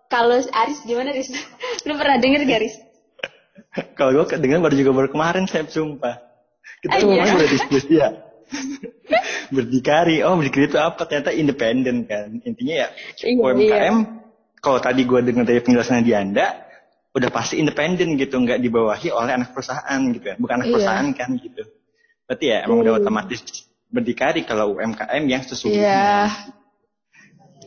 kalau 0.09 0.37
Aris 0.41 0.81
gimana 0.89 1.13
Aris? 1.13 1.29
Lu 1.85 1.93
pernah 2.01 2.17
denger 2.17 2.49
gak 2.49 2.59
Aris? 2.65 2.77
kalau 3.99 4.11
gue 4.17 4.37
dengar 4.39 4.59
baru 4.63 4.75
juga 4.77 4.91
baru 4.95 5.09
kemarin 5.13 5.45
saya 5.47 5.67
sumpah. 5.67 6.19
Kita 6.81 6.97
iya. 7.03 7.37
udah 7.37 7.49
diskusi 7.51 7.93
ya. 8.01 8.11
berdikari, 9.55 10.23
oh 10.27 10.35
berdikari 10.35 10.67
itu 10.67 10.79
apa? 10.81 11.07
Ternyata 11.07 11.31
independen 11.35 12.09
kan. 12.09 12.41
Intinya 12.43 12.87
ya 12.87 12.89
iya, 13.23 13.37
UMKM. 13.37 13.61
Iya. 13.61 13.91
Kalau 14.61 14.79
tadi 14.83 15.03
gue 15.09 15.21
dengar 15.25 15.45
dari 15.49 15.61
penjelasannya 15.65 16.05
di 16.05 16.13
Anda, 16.13 16.47
udah 17.17 17.31
pasti 17.33 17.57
independen 17.57 18.21
gitu, 18.21 18.37
nggak 18.37 18.61
dibawahi 18.61 19.09
oleh 19.09 19.33
anak 19.33 19.57
perusahaan 19.57 20.01
gitu 20.13 20.27
ya. 20.31 20.37
Bukan 20.37 20.55
anak 20.61 20.67
iya. 20.69 20.75
perusahaan 20.77 21.09
kan 21.17 21.31
gitu. 21.37 21.63
Berarti 22.29 22.45
ya 22.47 22.59
emang 22.69 22.79
udah 22.85 22.93
hmm. 22.95 23.03
otomatis 23.03 23.41
berdikari 23.91 24.47
kalau 24.47 24.79
UMKM 24.79 25.23
yang 25.27 25.43
sesungguhnya. 25.43 25.83
Iya. 25.83 26.15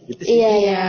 Gitu 0.03 0.21
sih. 0.23 0.35
Iya, 0.39 0.51
iya. 0.59 0.88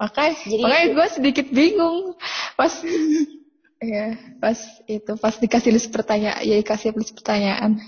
Makanya, 0.00 0.32
Jadi, 0.40 0.62
makanya 0.64 0.86
gue 0.96 1.06
sedikit 1.12 1.46
bingung 1.52 2.16
pas 2.56 2.72
Iya, 3.78 4.18
pas 4.42 4.58
itu 4.90 5.12
pas 5.22 5.34
dikasih 5.38 5.70
list 5.70 5.94
pertanyaan, 5.94 6.42
ya 6.42 6.58
dikasih 6.58 6.98
list 6.98 7.14
pertanyaan. 7.14 7.78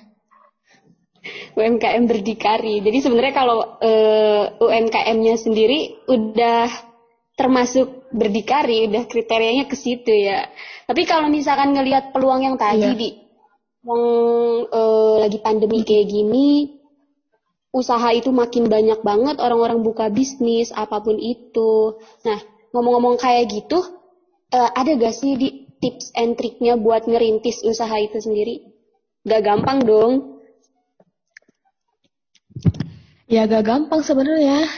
UMKM 1.59 2.07
berdikari. 2.09 2.81
Jadi 2.81 2.99
sebenarnya 3.03 3.35
kalau 3.35 3.59
uh, 3.61 4.45
eh, 4.57 4.65
UMKM-nya 4.65 5.37
sendiri 5.37 6.01
udah 6.09 6.71
termasuk 7.37 8.09
berdikari, 8.15 8.89
udah 8.89 9.05
kriterianya 9.05 9.69
ke 9.69 9.77
situ 9.77 10.09
ya. 10.09 10.49
Tapi 10.87 11.03
kalau 11.05 11.29
misalkan 11.29 11.77
ngelihat 11.77 12.15
peluang 12.15 12.47
yang 12.47 12.57
tadi 12.57 12.87
iya. 12.87 12.97
di 12.97 13.09
yang 13.81 14.05
uh, 14.69 15.17
lagi 15.25 15.41
pandemi 15.41 15.81
kayak 15.89 16.13
gini 16.13 16.81
usaha 17.71 18.11
itu 18.13 18.29
makin 18.35 18.67
banyak 18.67 19.01
banget 19.01 19.39
orang-orang 19.39 19.81
buka 19.87 20.11
bisnis 20.11 20.75
apa 20.75 20.99
pun 21.01 21.17
itu. 21.17 21.97
Nah, 22.27 22.39
ngomong-ngomong 22.75 23.17
kayak 23.17 23.47
gitu, 23.47 23.79
uh, 24.51 24.71
ada 24.75 24.99
gak 24.99 25.15
sih 25.15 25.39
di 25.39 25.70
tips 25.81 26.13
and 26.15 26.37
triknya 26.37 26.77
buat 26.77 27.09
ngerintis 27.09 27.65
usaha 27.65 27.97
itu 27.99 28.21
sendiri? 28.21 28.71
Gak 29.25 29.43
gampang 29.45 29.85
dong. 29.85 30.13
Ya 33.27 33.49
gak 33.49 33.67
gampang 33.67 34.05
sebenarnya. 34.05 34.69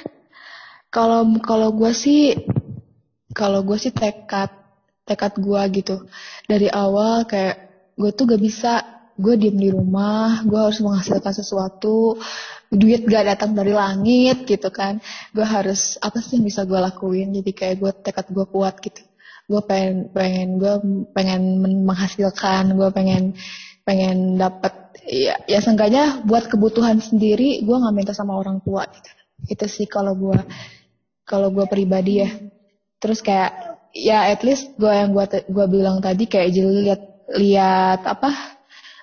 Kalau 0.88 1.26
kalau 1.42 1.74
gue 1.74 1.92
sih, 1.94 2.36
kalau 3.34 3.66
gue 3.66 3.78
sih 3.78 3.90
tekad 3.90 4.50
tekad 5.02 5.34
gue 5.38 5.62
gitu. 5.82 6.06
Dari 6.46 6.70
awal 6.70 7.26
kayak 7.26 7.56
gue 7.98 8.10
tuh 8.14 8.24
gak 8.30 8.42
bisa 8.42 8.72
gue 9.18 9.34
diem 9.36 9.54
di 9.54 9.68
rumah 9.68 10.40
gue 10.48 10.56
harus 10.56 10.80
menghasilkan 10.80 11.36
sesuatu 11.36 12.16
duit 12.72 13.04
gak 13.04 13.36
datang 13.36 13.52
dari 13.52 13.76
langit 13.76 14.48
gitu 14.48 14.72
kan 14.72 15.04
gue 15.36 15.44
harus 15.44 16.00
apa 16.00 16.16
sih 16.24 16.40
yang 16.40 16.48
bisa 16.48 16.64
gue 16.64 16.80
lakuin 16.80 17.28
jadi 17.28 17.50
kayak 17.52 17.76
gue 17.76 17.90
tekad 18.00 18.26
gue 18.32 18.46
kuat 18.48 18.80
gitu 18.80 19.04
gue 19.50 19.62
pengen 19.66 20.10
pengen 20.14 20.48
gue 20.58 20.74
pengen 21.12 21.42
menghasilkan 21.84 22.72
gue 22.78 22.88
pengen 22.94 23.34
pengen 23.82 24.38
dapat 24.38 24.94
ya 25.06 25.34
ya 25.50 25.58
seenggaknya 25.58 26.22
buat 26.22 26.46
kebutuhan 26.46 27.02
sendiri 27.02 27.62
gue 27.66 27.76
nggak 27.76 27.94
minta 27.94 28.12
sama 28.14 28.38
orang 28.38 28.62
tua 28.62 28.86
gitu. 28.86 29.10
Itu 29.50 29.66
sih 29.66 29.86
kalau 29.90 30.14
gue 30.14 30.38
kalau 31.26 31.50
gue 31.50 31.66
pribadi 31.66 32.22
ya. 32.22 32.30
Terus 33.02 33.18
kayak 33.18 33.82
ya 33.92 34.30
at 34.30 34.46
least 34.46 34.78
gue 34.78 34.90
yang 34.90 35.10
gue 35.10 35.26
gue 35.50 35.66
bilang 35.66 35.98
tadi 35.98 36.30
kayak 36.30 36.54
jadi 36.54 36.70
lihat 36.86 37.02
lihat 37.34 38.00
apa 38.06 38.30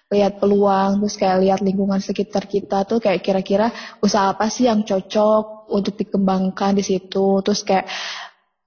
lihat 0.10 0.42
peluang 0.42 1.06
terus 1.06 1.16
kayak 1.22 1.38
lihat 1.46 1.60
lingkungan 1.62 2.02
sekitar 2.02 2.50
kita 2.50 2.82
tuh 2.90 2.98
kayak 2.98 3.22
kira-kira 3.22 3.70
usaha 4.02 4.34
apa 4.34 4.50
sih 4.50 4.66
yang 4.66 4.82
cocok 4.82 5.70
untuk 5.70 5.94
dikembangkan 6.00 6.74
di 6.80 6.84
situ. 6.86 7.46
Terus 7.46 7.62
kayak 7.62 7.86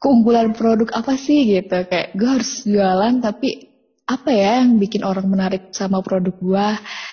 keunggulan 0.03 0.51
produk 0.51 0.91
apa 0.99 1.15
sih 1.15 1.47
gitu? 1.47 1.87
Kayak 1.87 2.19
gue 2.19 2.29
harus 2.29 2.53
jualan 2.67 3.15
tapi 3.23 3.71
apa 4.03 4.35
ya 4.35 4.67
yang 4.67 4.83
bikin 4.83 5.07
orang 5.07 5.31
menarik 5.31 5.71
sama 5.71 6.03
produk 6.03 6.35
gue 6.43 6.69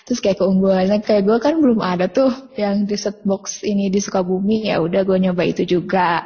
terus 0.10 0.19
kayak 0.25 0.41
keunggulannya 0.41 1.05
kayak 1.05 1.22
gue 1.22 1.38
kan 1.38 1.62
belum 1.62 1.86
ada 1.86 2.10
tuh 2.10 2.34
yang 2.58 2.89
di 2.89 2.98
set 2.98 3.22
box 3.22 3.62
ini 3.62 3.93
di 3.93 4.01
Sukabumi. 4.01 4.74
Ya 4.74 4.81
udah 4.81 5.05
gue 5.05 5.17
nyoba 5.22 5.46
itu 5.46 5.69
juga. 5.69 6.25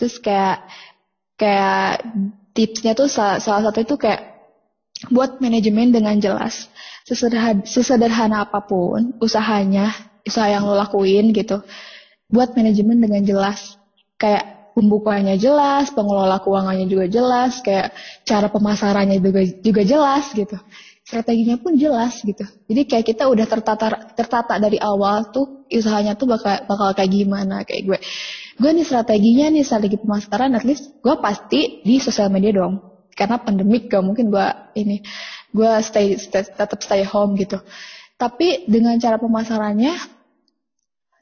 Terus 0.00 0.16
kayak 0.16 0.64
kayak 1.36 2.08
tipsnya 2.56 2.96
tuh 2.96 3.06
salah, 3.06 3.38
salah 3.38 3.68
satu 3.68 3.84
itu 3.84 3.94
kayak 4.00 4.48
buat 5.12 5.38
manajemen 5.44 5.92
dengan 5.92 6.16
jelas. 6.18 6.72
Sesederhana, 7.04 7.62
sesederhana 7.68 8.48
apa 8.48 8.64
pun 8.64 9.16
usahanya 9.20 9.92
usaha 10.26 10.48
yang 10.50 10.64
lo 10.64 10.76
lakuin 10.76 11.32
gitu 11.36 11.62
buat 12.32 12.56
manajemen 12.56 13.00
dengan 13.00 13.22
jelas. 13.24 13.76
Kayak 14.18 14.57
pembukaannya 14.78 15.34
jelas 15.42 15.90
pengelola 15.90 16.38
keuangannya 16.38 16.86
juga 16.86 17.10
jelas 17.10 17.58
kayak 17.66 17.90
cara 18.22 18.46
pemasarannya 18.46 19.18
juga 19.18 19.42
juga 19.58 19.82
jelas 19.82 20.30
gitu. 20.30 20.54
Strateginya 21.02 21.56
pun 21.58 21.74
jelas 21.74 22.20
gitu. 22.22 22.44
Jadi 22.68 22.82
kayak 22.86 23.06
kita 23.10 23.26
udah 23.26 23.46
tertata 23.48 24.12
tertata 24.14 24.54
dari 24.62 24.78
awal 24.78 25.34
tuh 25.34 25.66
usahanya 25.66 26.14
tuh 26.14 26.30
bakal 26.30 26.62
bakal 26.68 26.94
kayak 26.94 27.10
gimana 27.10 27.66
kayak 27.66 27.82
gue. 27.90 27.98
Gue 28.60 28.70
nih 28.70 28.86
strateginya 28.86 29.50
nih 29.50 29.64
strategi 29.66 29.98
pemasaran 29.98 30.54
at 30.54 30.62
least 30.62 31.00
gue 31.02 31.14
pasti 31.18 31.82
di 31.82 31.98
sosial 31.98 32.30
media 32.30 32.54
dong. 32.54 32.78
Karena 33.18 33.40
pandemik 33.42 33.90
gak 33.90 34.04
mungkin 34.04 34.30
gue 34.30 34.46
ini 34.78 35.02
gue 35.50 35.70
stay, 35.82 36.14
stay 36.20 36.46
tetap 36.46 36.78
stay 36.78 37.02
home 37.02 37.34
gitu. 37.34 37.58
Tapi 38.14 38.68
dengan 38.70 38.94
cara 39.00 39.18
pemasarannya 39.18 39.94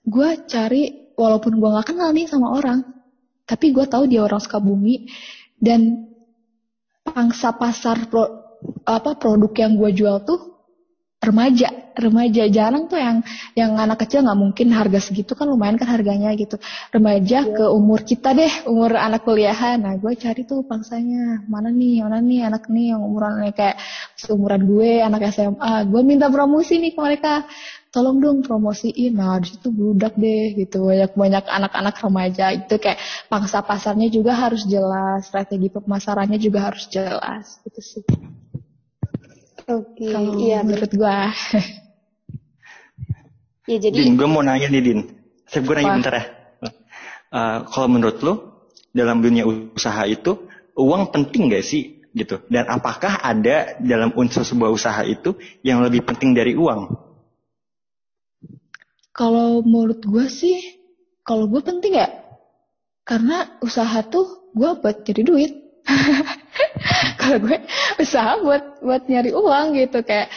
gue 0.04 0.28
cari 0.50 1.14
walaupun 1.14 1.62
gue 1.62 1.68
gak 1.78 1.94
kenal 1.94 2.10
nih 2.10 2.26
sama 2.26 2.52
orang 2.58 2.95
tapi 3.46 3.70
gue 3.70 3.86
tahu 3.86 4.10
dia 4.10 4.26
orang 4.26 4.42
Sukabumi 4.42 5.06
dan 5.56 6.10
pangsa 7.06 7.54
pasar 7.54 8.10
pro, 8.10 8.26
apa 8.82 9.14
produk 9.16 9.54
yang 9.54 9.78
gue 9.78 9.90
jual 9.94 10.26
tuh 10.26 10.58
remaja 11.22 11.86
remaja. 11.96 12.44
Jarang 12.46 12.86
tuh 12.86 13.00
yang 13.00 13.24
yang 13.56 13.74
anak 13.80 14.04
kecil 14.04 14.22
nggak 14.22 14.38
mungkin 14.38 14.68
harga 14.70 15.00
segitu 15.00 15.32
kan 15.32 15.48
lumayan 15.48 15.80
kan 15.80 15.88
harganya 15.88 16.30
gitu. 16.36 16.60
Remaja 16.92 17.42
yeah. 17.42 17.54
ke 17.56 17.64
umur 17.72 18.04
kita 18.04 18.36
deh 18.36 18.68
umur 18.68 18.94
anak 18.94 19.24
kuliahan. 19.24 19.80
Nah 19.80 19.96
gue 19.96 20.12
cari 20.14 20.44
tuh 20.44 20.62
pangsanya 20.68 21.42
mana 21.48 21.72
nih 21.72 22.04
mana 22.04 22.20
nih 22.20 22.46
anak 22.46 22.68
nih 22.68 22.94
yang 22.94 23.00
umuran 23.02 23.40
kayak 23.56 23.80
seumuran 24.14 24.68
gue 24.68 25.00
anak 25.00 25.32
SMA 25.32 25.88
gue 25.88 26.02
minta 26.04 26.28
promosi 26.28 26.78
nih 26.78 26.92
ke 26.92 27.00
mereka 27.00 27.48
tolong 27.96 28.20
dong 28.20 28.38
promosiin 28.44 29.16
nah 29.16 29.40
di 29.40 29.56
situ 29.56 29.72
budak 29.72 30.20
deh 30.20 30.52
gitu 30.52 30.84
banyak 30.84 31.16
banyak 31.16 31.44
anak-anak 31.48 31.96
remaja 31.96 32.52
itu 32.52 32.76
kayak 32.76 33.00
pangsa 33.32 33.64
pasarnya 33.64 34.12
juga 34.12 34.36
harus 34.36 34.68
jelas 34.68 35.24
strategi 35.24 35.72
pemasarannya 35.72 36.36
juga 36.36 36.68
harus 36.68 36.84
jelas 36.92 37.56
gitu 37.64 37.80
sih 37.80 38.04
Oke, 39.66 39.98
okay, 39.98 40.14
kalau 40.14 40.38
iya, 40.38 40.62
menurut 40.62 40.94
gua. 40.94 41.26
ya 43.70 43.76
jadi. 43.82 43.98
Din, 43.98 44.14
gue 44.14 44.28
mau 44.30 44.38
nanya 44.38 44.70
nih 44.70 44.78
Din. 44.78 45.10
Saya 45.42 45.66
gue 45.66 45.74
nanya 45.74 45.98
bentar 45.98 46.14
ya. 46.14 46.24
Uh, 47.34 47.58
kalau 47.66 47.90
menurut 47.90 48.22
lo 48.22 48.34
dalam 48.94 49.18
dunia 49.18 49.42
usaha 49.42 50.06
itu 50.06 50.46
uang 50.78 51.10
penting 51.10 51.50
gak 51.50 51.66
sih 51.66 51.98
gitu? 52.14 52.46
Dan 52.46 52.70
apakah 52.70 53.18
ada 53.18 53.74
dalam 53.82 54.14
unsur 54.14 54.46
sebuah 54.46 54.70
usaha 54.70 55.02
itu 55.02 55.34
yang 55.66 55.82
lebih 55.82 56.06
penting 56.06 56.30
dari 56.30 56.54
uang? 56.54 57.05
Kalau 59.16 59.64
menurut 59.64 60.04
gue 60.04 60.28
sih, 60.28 60.60
kalau 61.24 61.48
gue 61.48 61.64
penting 61.64 61.96
ya, 61.96 62.12
karena 63.08 63.56
usaha 63.64 64.04
tuh 64.04 64.52
gue 64.52 64.70
buat 64.76 65.08
jadi 65.08 65.24
duit. 65.24 65.52
kalau 67.20 67.38
gue 67.40 67.56
usaha 67.96 68.36
buat 68.44 68.84
buat 68.84 69.02
nyari 69.08 69.32
uang 69.32 69.66
gitu 69.80 70.04
kayak 70.04 70.28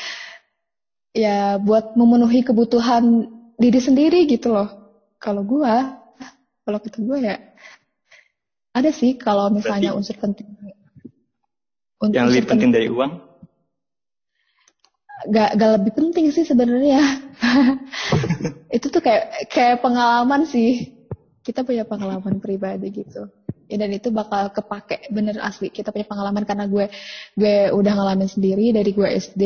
ya 1.11 1.59
buat 1.59 1.99
memenuhi 1.99 2.45
kebutuhan 2.47 3.27
diri 3.59 3.79
sendiri 3.83 4.23
gitu 4.31 4.55
loh. 4.55 4.71
Kalau 5.19 5.43
gue 5.43 5.73
kalau 6.63 6.77
kata 6.79 7.01
gue 7.03 7.17
ya 7.19 7.35
ada 8.71 8.93
sih 8.93 9.17
kalau 9.19 9.49
misalnya 9.51 9.91
Berarti 9.91 9.99
unsur 9.99 10.17
penting. 10.21 10.47
unsur 11.99 12.15
yang 12.15 12.29
lebih 12.31 12.47
penting. 12.47 12.71
dari 12.71 12.87
uang 12.87 13.28
gak, 15.27 15.59
gak 15.59 15.71
lebih 15.81 15.91
penting 15.97 16.31
sih 16.31 16.47
sebenarnya. 16.47 17.03
Itu 18.75 18.87
tuh 18.87 19.03
kayak 19.03 19.51
kayak 19.51 19.83
pengalaman 19.83 20.47
sih. 20.47 20.95
Kita 21.43 21.67
punya 21.67 21.83
pengalaman 21.83 22.39
pribadi 22.39 22.93
gitu. 22.93 23.27
Ya, 23.69 23.77
dan 23.77 23.93
itu 23.93 24.09
bakal 24.09 24.49
kepake 24.49 25.13
bener 25.13 25.37
asli. 25.45 25.69
Kita 25.69 25.93
punya 25.93 26.05
pengalaman 26.09 26.41
karena 26.41 26.65
gue 26.65 26.89
gue 27.37 27.69
udah 27.69 27.93
ngalamin 28.01 28.25
sendiri 28.25 28.73
dari 28.73 28.97
gue 28.97 29.05
SD 29.05 29.43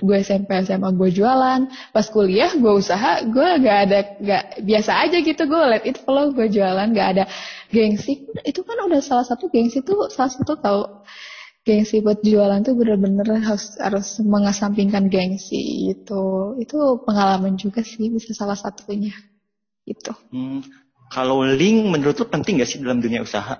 gue 0.00 0.16
SMP 0.24 0.58
SMA 0.66 0.90
gue 0.96 1.10
jualan. 1.14 1.70
Pas 1.94 2.06
kuliah 2.10 2.50
gue 2.50 2.72
usaha 2.72 3.22
gue 3.22 3.48
gak 3.62 3.78
ada 3.86 3.98
gak 4.18 4.44
biasa 4.66 5.06
aja 5.06 5.16
gitu. 5.22 5.42
Gue 5.46 5.60
let 5.70 5.86
it 5.86 6.02
flow 6.02 6.34
gue 6.34 6.50
jualan 6.50 6.90
gak 6.90 7.08
ada 7.18 7.24
gengsi. 7.70 8.26
Itu 8.42 8.66
kan 8.66 8.80
udah 8.90 8.98
salah 8.98 9.26
satu 9.26 9.46
gengsi 9.50 9.86
tuh 9.86 10.10
salah 10.10 10.32
satu 10.34 10.58
tau 10.58 10.80
gengsi 11.66 12.00
buat 12.00 12.24
jualan 12.24 12.64
tuh 12.64 12.72
bener-bener 12.72 13.44
harus 13.44 13.76
harus 13.76 14.16
mengesampingkan 14.24 15.12
gengsi 15.12 15.92
itu 15.92 16.56
itu 16.56 16.76
pengalaman 17.04 17.60
juga 17.60 17.84
sih 17.84 18.08
bisa 18.08 18.32
salah 18.32 18.56
satunya 18.56 19.12
itu 19.84 20.12
hmm, 20.32 20.64
kalau 21.10 21.42
link 21.42 21.90
menurut 21.90 22.22
lu 22.22 22.26
penting 22.30 22.62
gak 22.62 22.70
sih 22.70 22.78
dalam 22.78 23.02
dunia 23.02 23.26
usaha? 23.26 23.58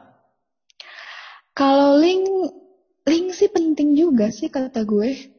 Kalau 1.51 1.99
link, 1.99 2.31
link 3.11 3.35
sih 3.35 3.51
penting 3.51 3.99
juga 3.99 4.31
sih 4.31 4.47
kata 4.47 4.87
gue. 4.87 5.35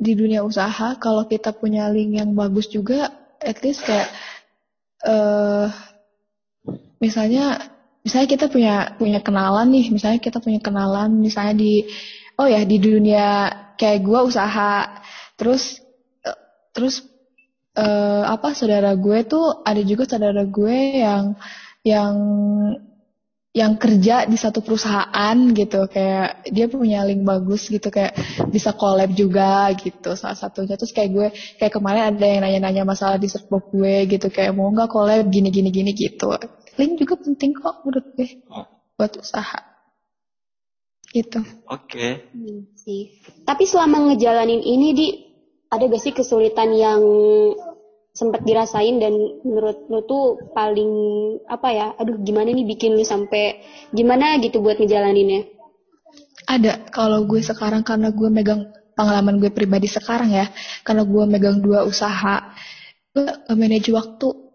Di 0.00 0.12
dunia 0.16 0.40
usaha, 0.44 0.96
kalau 0.96 1.28
kita 1.28 1.52
punya 1.52 1.92
link 1.92 2.16
yang 2.16 2.32
bagus 2.32 2.72
juga, 2.72 3.12
at 3.40 3.60
least 3.60 3.84
kayak, 3.84 4.08
uh, 5.04 5.68
misalnya, 7.04 7.75
misalnya 8.06 8.28
kita 8.30 8.46
punya 8.46 8.94
punya 8.94 9.18
kenalan 9.18 9.66
nih, 9.74 9.90
misalnya 9.90 10.22
kita 10.22 10.38
punya 10.38 10.62
kenalan, 10.62 11.10
misalnya 11.18 11.58
di, 11.58 11.82
oh 12.38 12.46
ya 12.46 12.62
di 12.62 12.78
dunia 12.78 13.50
kayak 13.74 14.06
gue 14.06 14.20
usaha, 14.30 15.02
terus, 15.34 15.82
uh, 16.22 16.38
terus 16.70 17.02
uh, 17.74 18.30
apa 18.30 18.54
saudara 18.54 18.94
gue 18.94 19.26
tuh 19.26 19.66
ada 19.66 19.82
juga 19.82 20.06
saudara 20.06 20.46
gue 20.46 21.02
yang 21.02 21.34
yang 21.82 22.14
yang 23.56 23.80
kerja 23.80 24.28
di 24.28 24.36
satu 24.36 24.60
perusahaan 24.60 25.36
gitu 25.56 25.88
kayak 25.88 26.44
dia 26.52 26.68
punya 26.68 27.08
link 27.08 27.24
bagus 27.24 27.72
gitu 27.72 27.88
kayak 27.88 28.12
bisa 28.52 28.76
collab 28.76 29.16
juga 29.16 29.72
gitu 29.74 30.12
salah 30.12 30.36
satunya. 30.36 30.76
Terus 30.76 30.92
kayak 30.92 31.10
gue 31.10 31.28
kayak 31.56 31.72
kemarin 31.72 32.12
ada 32.12 32.26
yang 32.28 32.44
nanya-nanya 32.44 32.84
masalah 32.84 33.16
di 33.16 33.32
serpok 33.32 33.72
gue 33.72 34.06
gitu 34.12 34.28
kayak 34.28 34.52
mau 34.52 34.68
nggak 34.68 34.92
collab 34.92 35.24
gini 35.32 35.48
gini 35.48 35.72
gini 35.72 35.90
gitu 35.96 36.36
link 36.76 37.00
juga 37.00 37.14
penting 37.20 37.56
kok 37.56 37.84
menurut 37.84 38.06
gue 38.16 38.40
oh. 38.52 38.68
buat 38.96 39.12
usaha. 39.18 39.60
Gitu. 41.10 41.40
Oke. 41.70 41.88
Okay. 41.96 42.12
Hmm, 42.34 42.68
sih. 42.76 43.20
Tapi 43.46 43.64
selama 43.64 44.12
ngejalanin 44.12 44.60
ini 44.60 44.88
di 44.92 45.06
ada 45.72 45.88
gak 45.88 46.02
sih 46.02 46.12
kesulitan 46.14 46.76
yang 46.76 47.00
sempat 48.12 48.44
dirasain? 48.44 49.00
Dan 49.00 49.42
menurut 49.44 49.88
lu 49.88 50.00
tuh 50.04 50.24
paling 50.52 50.92
apa 51.48 51.68
ya 51.72 51.86
aduh 51.96 52.20
gimana 52.20 52.52
nih 52.52 52.66
bikin 52.68 52.96
lu 52.96 53.04
sampai 53.04 53.64
gimana 53.92 54.36
gitu 54.44 54.60
buat 54.60 54.76
ngejalaninnya? 54.76 55.48
Ada. 56.46 56.92
Kalau 56.92 57.24
gue 57.24 57.40
sekarang 57.40 57.82
karena 57.82 58.12
gue 58.12 58.28
megang 58.28 58.72
pengalaman 58.96 59.36
gue 59.36 59.52
pribadi 59.52 59.86
sekarang 59.92 60.32
ya 60.32 60.48
karena 60.80 61.04
gue 61.04 61.24
megang 61.28 61.60
dua 61.60 61.84
usaha 61.84 62.56
gue 63.12 63.28
manage 63.52 63.92
waktu 63.92 64.45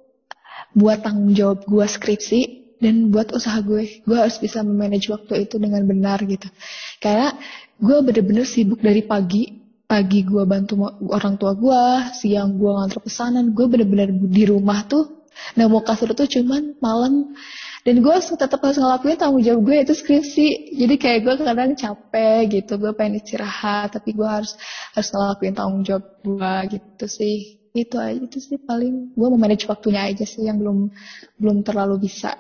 buat 0.72 1.04
tanggung 1.04 1.36
jawab 1.36 1.68
gue 1.68 1.86
skripsi 1.86 2.62
dan 2.82 3.14
buat 3.14 3.30
usaha 3.32 3.62
gue. 3.62 4.02
Gue 4.04 4.18
harus 4.18 4.42
bisa 4.42 4.66
memanage 4.66 5.14
waktu 5.14 5.46
itu 5.46 5.62
dengan 5.62 5.86
benar 5.86 6.18
gitu. 6.26 6.50
Karena 6.98 7.38
gue 7.78 7.98
bener-bener 8.02 8.44
sibuk 8.44 8.82
dari 8.82 9.06
pagi. 9.06 9.62
Pagi 9.86 10.24
gue 10.24 10.48
bantu 10.48 10.88
orang 11.12 11.36
tua 11.36 11.52
gue, 11.52 11.84
siang 12.16 12.56
gue 12.56 12.72
ngantar 12.72 13.04
pesanan, 13.04 13.52
gue 13.52 13.68
bener-bener 13.68 14.08
di 14.32 14.48
rumah 14.48 14.88
tuh 14.88 15.20
nah 15.56 15.66
mau 15.66 15.82
kasur 15.82 16.12
tuh 16.16 16.28
cuman 16.28 16.80
malam. 16.80 17.36
Dan 17.82 18.00
gue 18.00 18.14
tetap 18.14 18.62
harus 18.62 18.78
ngelakuin 18.78 19.18
tanggung 19.18 19.44
jawab 19.44 19.62
gue 19.68 19.78
itu 19.84 19.94
skripsi. 19.98 20.78
Jadi 20.80 20.96
kayak 20.96 21.20
gue 21.26 21.34
kadang 21.44 21.76
capek 21.76 22.40
gitu 22.48 22.78
gue 22.78 22.92
pengen 22.96 23.20
istirahat 23.20 23.92
tapi 23.92 24.16
gue 24.16 24.28
harus 24.28 24.54
harus 24.96 25.10
ngelakuin 25.12 25.56
tanggung 25.58 25.84
jawab 25.84 26.06
gue 26.24 26.54
gitu 26.78 27.06
sih 27.10 27.61
itu 27.72 27.96
aja 27.96 28.20
itu 28.20 28.38
sih 28.44 28.60
paling 28.60 29.16
gue 29.16 29.28
memanage 29.32 29.68
waktunya 29.68 30.04
aja 30.08 30.28
sih 30.28 30.48
yang 30.48 30.60
belum 30.60 30.92
belum 31.40 31.58
terlalu 31.64 32.08
bisa. 32.08 32.36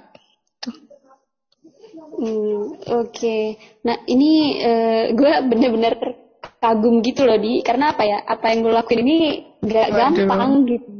Hmm, 2.11 2.75
Oke, 2.75 3.07
okay. 3.07 3.43
nah 3.87 3.97
ini 4.05 4.61
uh, 4.61 5.05
gue 5.15 5.31
bener-bener 5.47 5.95
kagum 6.61 7.01
gitu 7.01 7.25
loh 7.25 7.39
di. 7.39 7.63
Karena 7.65 7.95
apa 7.95 8.03
ya? 8.05 8.19
Apa 8.21 8.51
yang 8.51 8.67
gue 8.67 8.73
lakuin 8.75 9.01
ini 9.01 9.17
nggak 9.63 9.87
gampang 9.89 10.51
gitu. 10.69 10.91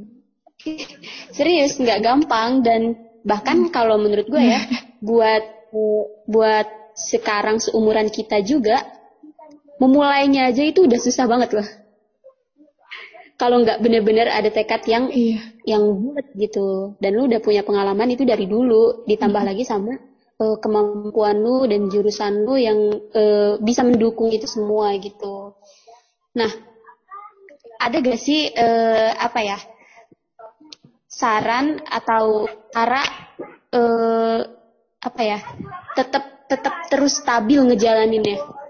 Serius 1.35 1.77
nggak 1.77 2.01
gampang. 2.01 2.65
Dan 2.65 2.95
bahkan 3.21 3.69
kalau 3.69 4.01
menurut 4.01 4.25
gue 4.25 4.41
ya 4.41 4.65
buat 5.07 5.43
buat 6.25 6.67
sekarang 6.97 7.61
seumuran 7.61 8.09
kita 8.09 8.41
juga 8.41 8.81
memulainya 9.79 10.49
aja 10.49 10.61
itu 10.61 10.85
udah 10.85 10.99
susah 10.99 11.25
banget 11.25 11.57
loh 11.57 11.67
kalau 13.41 13.65
nggak 13.65 13.81
bener-bener 13.81 14.29
ada 14.29 14.53
tekad 14.53 14.85
yang 14.85 15.09
iya. 15.09 15.41
yang 15.65 15.81
buat 15.97 16.29
gitu 16.37 16.93
dan 17.01 17.17
lu 17.17 17.25
udah 17.25 17.41
punya 17.41 17.65
pengalaman 17.65 18.13
itu 18.13 18.21
dari 18.21 18.45
dulu 18.45 19.01
ditambah 19.09 19.41
hmm. 19.41 19.49
lagi 19.49 19.65
sama 19.65 19.97
uh, 20.37 20.57
kemampuan 20.61 21.41
lu 21.41 21.65
dan 21.65 21.89
jurusan 21.89 22.45
lu 22.45 22.53
yang 22.53 22.77
uh, 23.17 23.57
bisa 23.57 23.81
mendukung 23.81 24.29
itu 24.29 24.45
semua 24.45 24.93
gitu. 25.01 25.57
Nah, 26.37 26.53
ada 27.81 27.97
gak 27.97 28.21
sih 28.21 28.53
uh, 28.53 29.09
apa 29.17 29.39
ya 29.41 29.57
saran 31.09 31.81
atau 31.89 32.45
cara 32.69 33.01
uh, 33.73 34.39
apa 35.01 35.21
ya 35.25 35.41
tetap 35.97 36.45
tetap 36.45 36.93
terus 36.93 37.17
stabil 37.17 37.57
ngejalaninnya? 37.57 38.60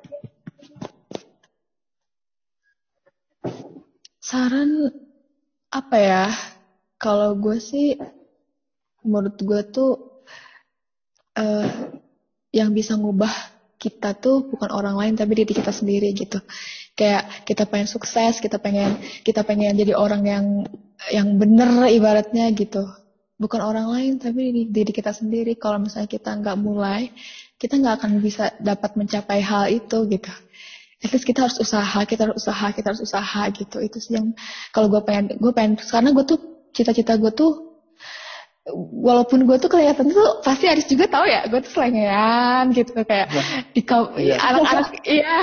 Saran 4.32 4.88
apa 5.76 5.98
ya? 6.00 6.32
Kalau 6.96 7.36
gue 7.36 7.60
sih, 7.60 8.00
menurut 9.04 9.36
gue 9.36 9.62
tuh 9.76 10.24
uh, 11.36 11.68
yang 12.56 12.72
bisa 12.72 12.96
ngubah 12.96 13.28
kita 13.76 14.16
tuh 14.16 14.48
bukan 14.48 14.72
orang 14.72 14.96
lain 14.96 15.14
tapi 15.20 15.36
diri 15.36 15.52
kita 15.52 15.76
sendiri 15.76 16.16
gitu. 16.16 16.40
Kayak 16.96 17.44
kita 17.44 17.68
pengen 17.68 17.92
sukses, 17.92 18.40
kita 18.40 18.56
pengen 18.56 19.04
kita 19.28 19.44
pengen 19.44 19.76
jadi 19.76 20.00
orang 20.00 20.24
yang 20.24 20.46
yang 21.12 21.36
bener 21.36 21.92
ibaratnya 21.92 22.48
gitu. 22.56 22.88
Bukan 23.36 23.60
orang 23.60 23.92
lain 23.92 24.16
tapi 24.16 24.48
diri, 24.48 24.64
diri 24.72 24.92
kita 24.96 25.12
sendiri. 25.12 25.60
Kalau 25.60 25.84
misalnya 25.84 26.08
kita 26.08 26.40
nggak 26.40 26.56
mulai, 26.56 27.12
kita 27.60 27.76
nggak 27.76 28.00
akan 28.00 28.12
bisa 28.24 28.56
dapat 28.64 28.96
mencapai 28.96 29.44
hal 29.44 29.68
itu 29.76 30.08
gitu 30.08 30.32
at 31.02 31.10
least 31.10 31.26
kita 31.26 31.50
harus 31.50 31.58
usaha, 31.58 32.00
kita 32.06 32.30
harus 32.30 32.38
usaha, 32.38 32.70
kita 32.70 32.94
harus 32.94 33.02
usaha 33.02 33.42
gitu. 33.50 33.78
Itu 33.82 33.98
sih 33.98 34.18
yang 34.18 34.38
kalau 34.70 34.88
gue 34.88 35.02
pengen, 35.02 35.34
gue 35.36 35.52
pengen 35.52 35.82
karena 35.82 36.14
gue 36.14 36.26
tuh 36.26 36.40
cita-cita 36.72 37.18
gue 37.18 37.34
tuh 37.34 37.72
walaupun 38.78 39.50
gue 39.50 39.58
tuh 39.58 39.74
kelihatan 39.74 40.14
tuh 40.14 40.46
pasti 40.46 40.70
Aris 40.70 40.86
juga 40.86 41.10
tahu 41.10 41.26
ya 41.26 41.50
gue 41.50 41.60
tuh 41.66 41.72
selengean 41.74 42.70
gitu 42.78 42.94
kayak 42.94 43.34
nah, 43.34 43.66
di 43.74 43.82
iya. 44.22 44.38
anak-anak 44.38 45.02
iya 45.02 45.42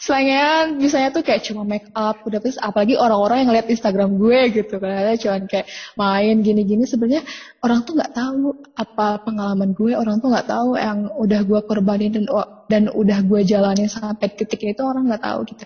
selengean 0.00 0.80
misalnya 0.80 1.12
tuh 1.12 1.20
kayak 1.20 1.44
cuma 1.44 1.60
make 1.68 1.92
up 1.92 2.24
udah 2.24 2.40
terus 2.40 2.56
apalagi 2.56 2.96
orang-orang 2.96 3.44
yang 3.44 3.50
lihat 3.52 3.68
Instagram 3.68 4.16
gue 4.16 4.40
gitu 4.56 4.80
kan. 4.80 5.12
Cuma 5.20 5.36
kayak 5.44 5.68
main 6.00 6.40
gini-gini. 6.40 6.88
Sebenarnya 6.88 7.22
orang 7.60 7.84
tuh 7.84 8.00
nggak 8.00 8.12
tahu 8.16 8.64
apa 8.72 9.20
pengalaman 9.28 9.76
gue. 9.76 9.92
Orang 9.92 10.24
tuh 10.24 10.32
nggak 10.32 10.48
tahu 10.48 10.80
yang 10.80 11.12
udah 11.12 11.40
gue 11.44 11.60
korbanin 11.68 12.10
dan 12.16 12.24
dan 12.72 12.82
udah 12.88 13.18
gue 13.20 13.40
jalanin 13.44 13.92
sampai 13.92 14.32
titik 14.32 14.64
ini 14.64 14.72
tuh 14.72 14.88
orang 14.88 15.04
nggak 15.12 15.20
tahu 15.20 15.44
gitu. 15.52 15.64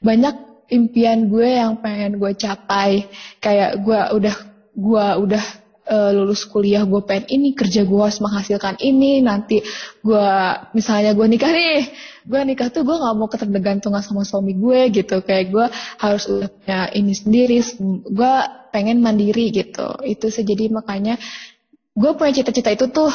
Banyak 0.00 0.34
impian 0.72 1.28
gue 1.28 1.48
yang 1.60 1.76
pengen 1.84 2.16
gue 2.16 2.32
capai. 2.32 3.04
Kayak 3.44 3.84
gue 3.84 4.00
udah 4.16 4.36
gue 4.72 5.06
udah 5.20 5.44
uh, 5.86 6.10
lulus 6.12 6.44
kuliah 6.46 6.82
gue 6.82 7.00
pengen 7.06 7.26
ini 7.30 7.48
kerja 7.54 7.86
gue 7.86 8.00
harus 8.02 8.18
menghasilkan 8.18 8.76
ini 8.82 9.22
nanti 9.22 9.62
gue 10.02 10.28
misalnya 10.74 11.14
gue 11.14 11.26
nikah 11.26 11.50
nih 11.50 11.90
gue 12.26 12.40
nikah 12.42 12.68
tuh 12.74 12.82
gue 12.82 12.96
nggak 12.98 13.14
mau 13.14 13.30
ketergantungan 13.30 14.02
sama 14.02 14.26
suami 14.26 14.58
gue 14.58 14.90
gitu. 14.90 15.22
Kayak 15.22 15.46
gue 15.54 15.66
harus 16.02 16.24
udah 16.26 16.50
punya 16.50 16.80
ini 16.92 17.14
sendiri 17.14 17.62
gue 18.02 18.34
pengen 18.74 18.98
mandiri 18.98 19.54
gitu. 19.54 20.02
Itu 20.02 20.28
sih 20.28 20.42
jadi 20.42 20.68
makanya 20.74 21.16
gue 21.94 22.10
punya 22.18 22.42
cita-cita 22.42 22.74
itu 22.74 22.90
tuh 22.90 23.14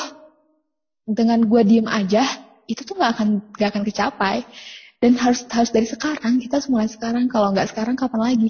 dengan 1.06 1.44
gue 1.44 1.62
diem 1.68 1.88
aja 1.92 2.24
itu 2.72 2.88
tuh 2.88 2.96
nggak 2.96 3.12
akan 3.20 3.28
nggak 3.52 3.70
akan 3.70 3.84
kecapai. 3.84 4.38
Dan 5.02 5.18
harus 5.18 5.44
harus 5.50 5.74
dari 5.74 5.90
sekarang 5.90 6.40
kita 6.40 6.62
harus 6.62 6.70
mulai 6.72 6.88
sekarang. 6.88 7.28
Kalau 7.28 7.52
nggak 7.52 7.74
sekarang 7.74 8.00
kapan 8.00 8.22
lagi? 8.22 8.50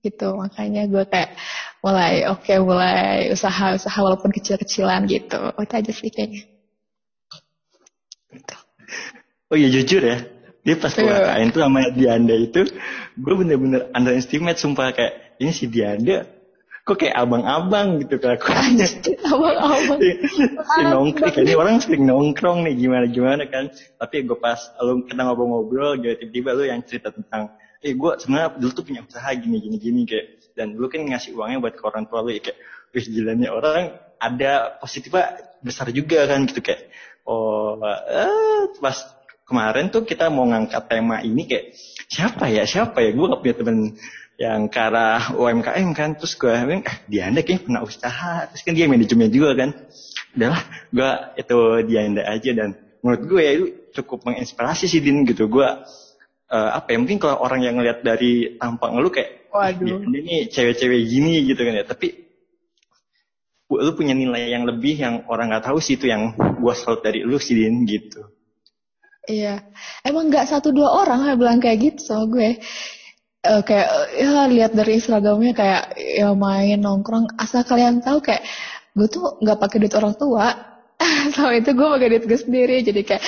Gitu. 0.00 0.28
Makanya 0.32 0.88
gue 0.88 1.04
kayak 1.04 1.36
mulai 1.80 2.28
oke 2.28 2.44
okay, 2.44 2.56
mulai 2.60 3.32
usaha-usaha 3.32 3.98
walaupun 4.00 4.30
kecil-kecilan 4.32 5.08
gitu. 5.08 5.40
Itu 5.56 5.74
aja 5.74 5.92
sih 5.92 6.10
kayaknya. 6.12 6.42
Gitu. 8.30 8.56
oh 9.50 9.56
iya 9.58 9.68
jujur 9.72 10.02
ya. 10.04 10.18
Dia 10.60 10.76
pas 10.76 10.92
UKM 10.92 11.48
tuh 11.56 11.60
sama 11.64 11.88
Dianda 11.90 12.36
itu 12.36 12.68
gue 13.16 13.34
bener-bener 13.34 13.88
underestimate 13.96 14.60
sumpah 14.60 14.92
kayak 14.92 15.40
ini 15.40 15.50
si 15.56 15.66
Dianda 15.66 16.28
kok 16.84 16.96
kayak 17.00 17.16
abang-abang 17.16 18.02
gitu 18.02 18.18
kelakuannya? 18.18 18.86
Abang-abang. 19.24 19.98
Si 20.70 20.80
nongkrong 20.84 21.34
ini 21.42 21.52
orang 21.56 21.76
sering 21.80 22.04
nongkrong 22.08 22.66
nih 22.66 22.74
gimana 22.76 23.06
gimana 23.08 23.42
kan. 23.48 23.72
Tapi 23.72 24.26
gue 24.28 24.38
pas 24.38 24.58
lu 24.84 25.04
kita 25.08 25.22
ngobrol-ngobrol 25.24 26.00
gitu 26.02 26.28
tiba-tiba 26.28 26.50
lu 26.56 26.64
yang 26.68 26.80
cerita 26.84 27.08
tentang 27.14 27.56
eh 27.80 27.96
gue 27.96 28.12
sebenarnya 28.20 28.60
dulu 28.60 28.70
tuh 28.76 28.84
punya 28.84 29.00
usaha 29.00 29.30
gini 29.32 29.56
gini 29.56 29.76
gini 29.80 30.00
kayak 30.04 30.39
dan 30.60 30.76
dulu 30.76 30.92
kan 30.92 31.08
ngasih 31.08 31.32
uangnya 31.32 31.64
buat 31.64 31.74
ke 31.80 31.82
orang 31.88 32.04
tua 32.04 32.20
lu 32.20 32.36
ya 32.36 32.44
kayak 32.44 32.58
wih 32.92 33.06
jalannya 33.08 33.48
orang 33.48 33.96
ada 34.20 34.76
positifnya 34.76 35.40
besar 35.64 35.88
juga 35.88 36.28
kan 36.28 36.44
gitu 36.44 36.60
kayak. 36.60 36.92
Oh 37.24 37.80
eh, 37.80 38.68
pas 38.76 38.96
kemarin 39.48 39.88
tuh 39.88 40.04
kita 40.04 40.28
mau 40.28 40.44
ngangkat 40.44 40.84
tema 40.84 41.24
ini 41.24 41.48
kayak 41.48 41.72
siapa 42.12 42.52
ya 42.52 42.68
siapa 42.68 43.00
ya? 43.00 43.16
Gue 43.16 43.32
gak 43.32 43.40
punya 43.40 43.56
temen 43.56 43.78
yang 44.40 44.72
ke 44.72 44.80
arah 44.80 45.36
UMKM 45.36 45.88
kan 45.92 46.16
terus 46.16 46.32
gue 46.36 46.48
bilang 46.48 46.84
eh 46.84 46.96
dia 47.08 47.28
anda 47.28 47.44
kayaknya 47.44 47.64
pernah 47.68 47.82
usaha 47.84 48.48
terus 48.48 48.62
kan 48.64 48.72
dia 48.76 48.84
manajemen 48.84 49.32
juga 49.32 49.56
kan. 49.56 49.70
Udahlah 50.36 50.62
gue 50.92 51.10
itu 51.40 51.58
dia 51.88 52.00
anda 52.04 52.22
aja 52.28 52.50
dan 52.52 52.68
menurut 53.00 53.22
gue 53.24 53.40
ya 53.40 53.52
itu 53.56 53.66
cukup 54.00 54.28
menginspirasi 54.28 54.84
sih 54.84 55.00
din 55.00 55.24
gitu. 55.24 55.48
Gue 55.48 55.64
uh, 55.66 56.70
apa 56.76 56.92
ya 56.92 56.98
mungkin 57.00 57.16
kalau 57.16 57.40
orang 57.40 57.64
yang 57.64 57.80
ngeliat 57.80 58.04
dari 58.04 58.56
tampang 58.60 58.98
lu 59.00 59.08
kayak 59.08 59.39
waduh. 59.50 60.00
Ini 60.06 60.48
cewek-cewek 60.48 61.00
gini 61.06 61.44
gitu 61.46 61.60
kan 61.60 61.74
ya. 61.76 61.84
Tapi 61.86 62.08
lu 63.70 63.92
punya 63.94 64.14
nilai 64.18 64.50
yang 64.50 64.66
lebih 64.66 64.98
yang 64.98 65.14
orang 65.30 65.54
nggak 65.54 65.70
tahu 65.70 65.78
sih 65.78 65.94
itu 65.94 66.10
yang 66.10 66.34
gua 66.58 66.74
salut 66.74 67.06
dari 67.06 67.22
lu 67.22 67.38
sih 67.38 67.54
Din 67.54 67.86
gitu. 67.86 68.26
Iya. 69.30 69.62
Emang 70.02 70.26
nggak 70.32 70.50
satu 70.50 70.74
dua 70.74 71.06
orang 71.06 71.22
yang 71.28 71.38
bilang 71.38 71.58
kayak 71.62 71.78
gitu 71.78 72.00
so 72.00 72.26
gue. 72.26 72.58
Uh, 73.40 73.64
kayak 73.64 73.88
ya 74.20 74.44
lihat 74.52 74.76
dari 74.76 75.00
seragamnya 75.00 75.56
kayak 75.56 75.96
ya 75.96 76.34
main 76.34 76.80
nongkrong. 76.82 77.30
Asal 77.40 77.64
kalian 77.64 78.04
tahu 78.04 78.20
kayak 78.20 78.44
gue 78.92 79.06
tuh 79.06 79.38
nggak 79.40 79.58
pakai 79.60 79.76
duit 79.80 79.94
orang 79.96 80.14
tua. 80.18 80.46
Sama 81.34 81.56
itu 81.56 81.72
gue 81.72 81.88
pakai 81.88 82.08
duit 82.10 82.24
gue 82.26 82.40
sendiri. 82.40 82.76
Jadi 82.84 83.00
kayak 83.06 83.22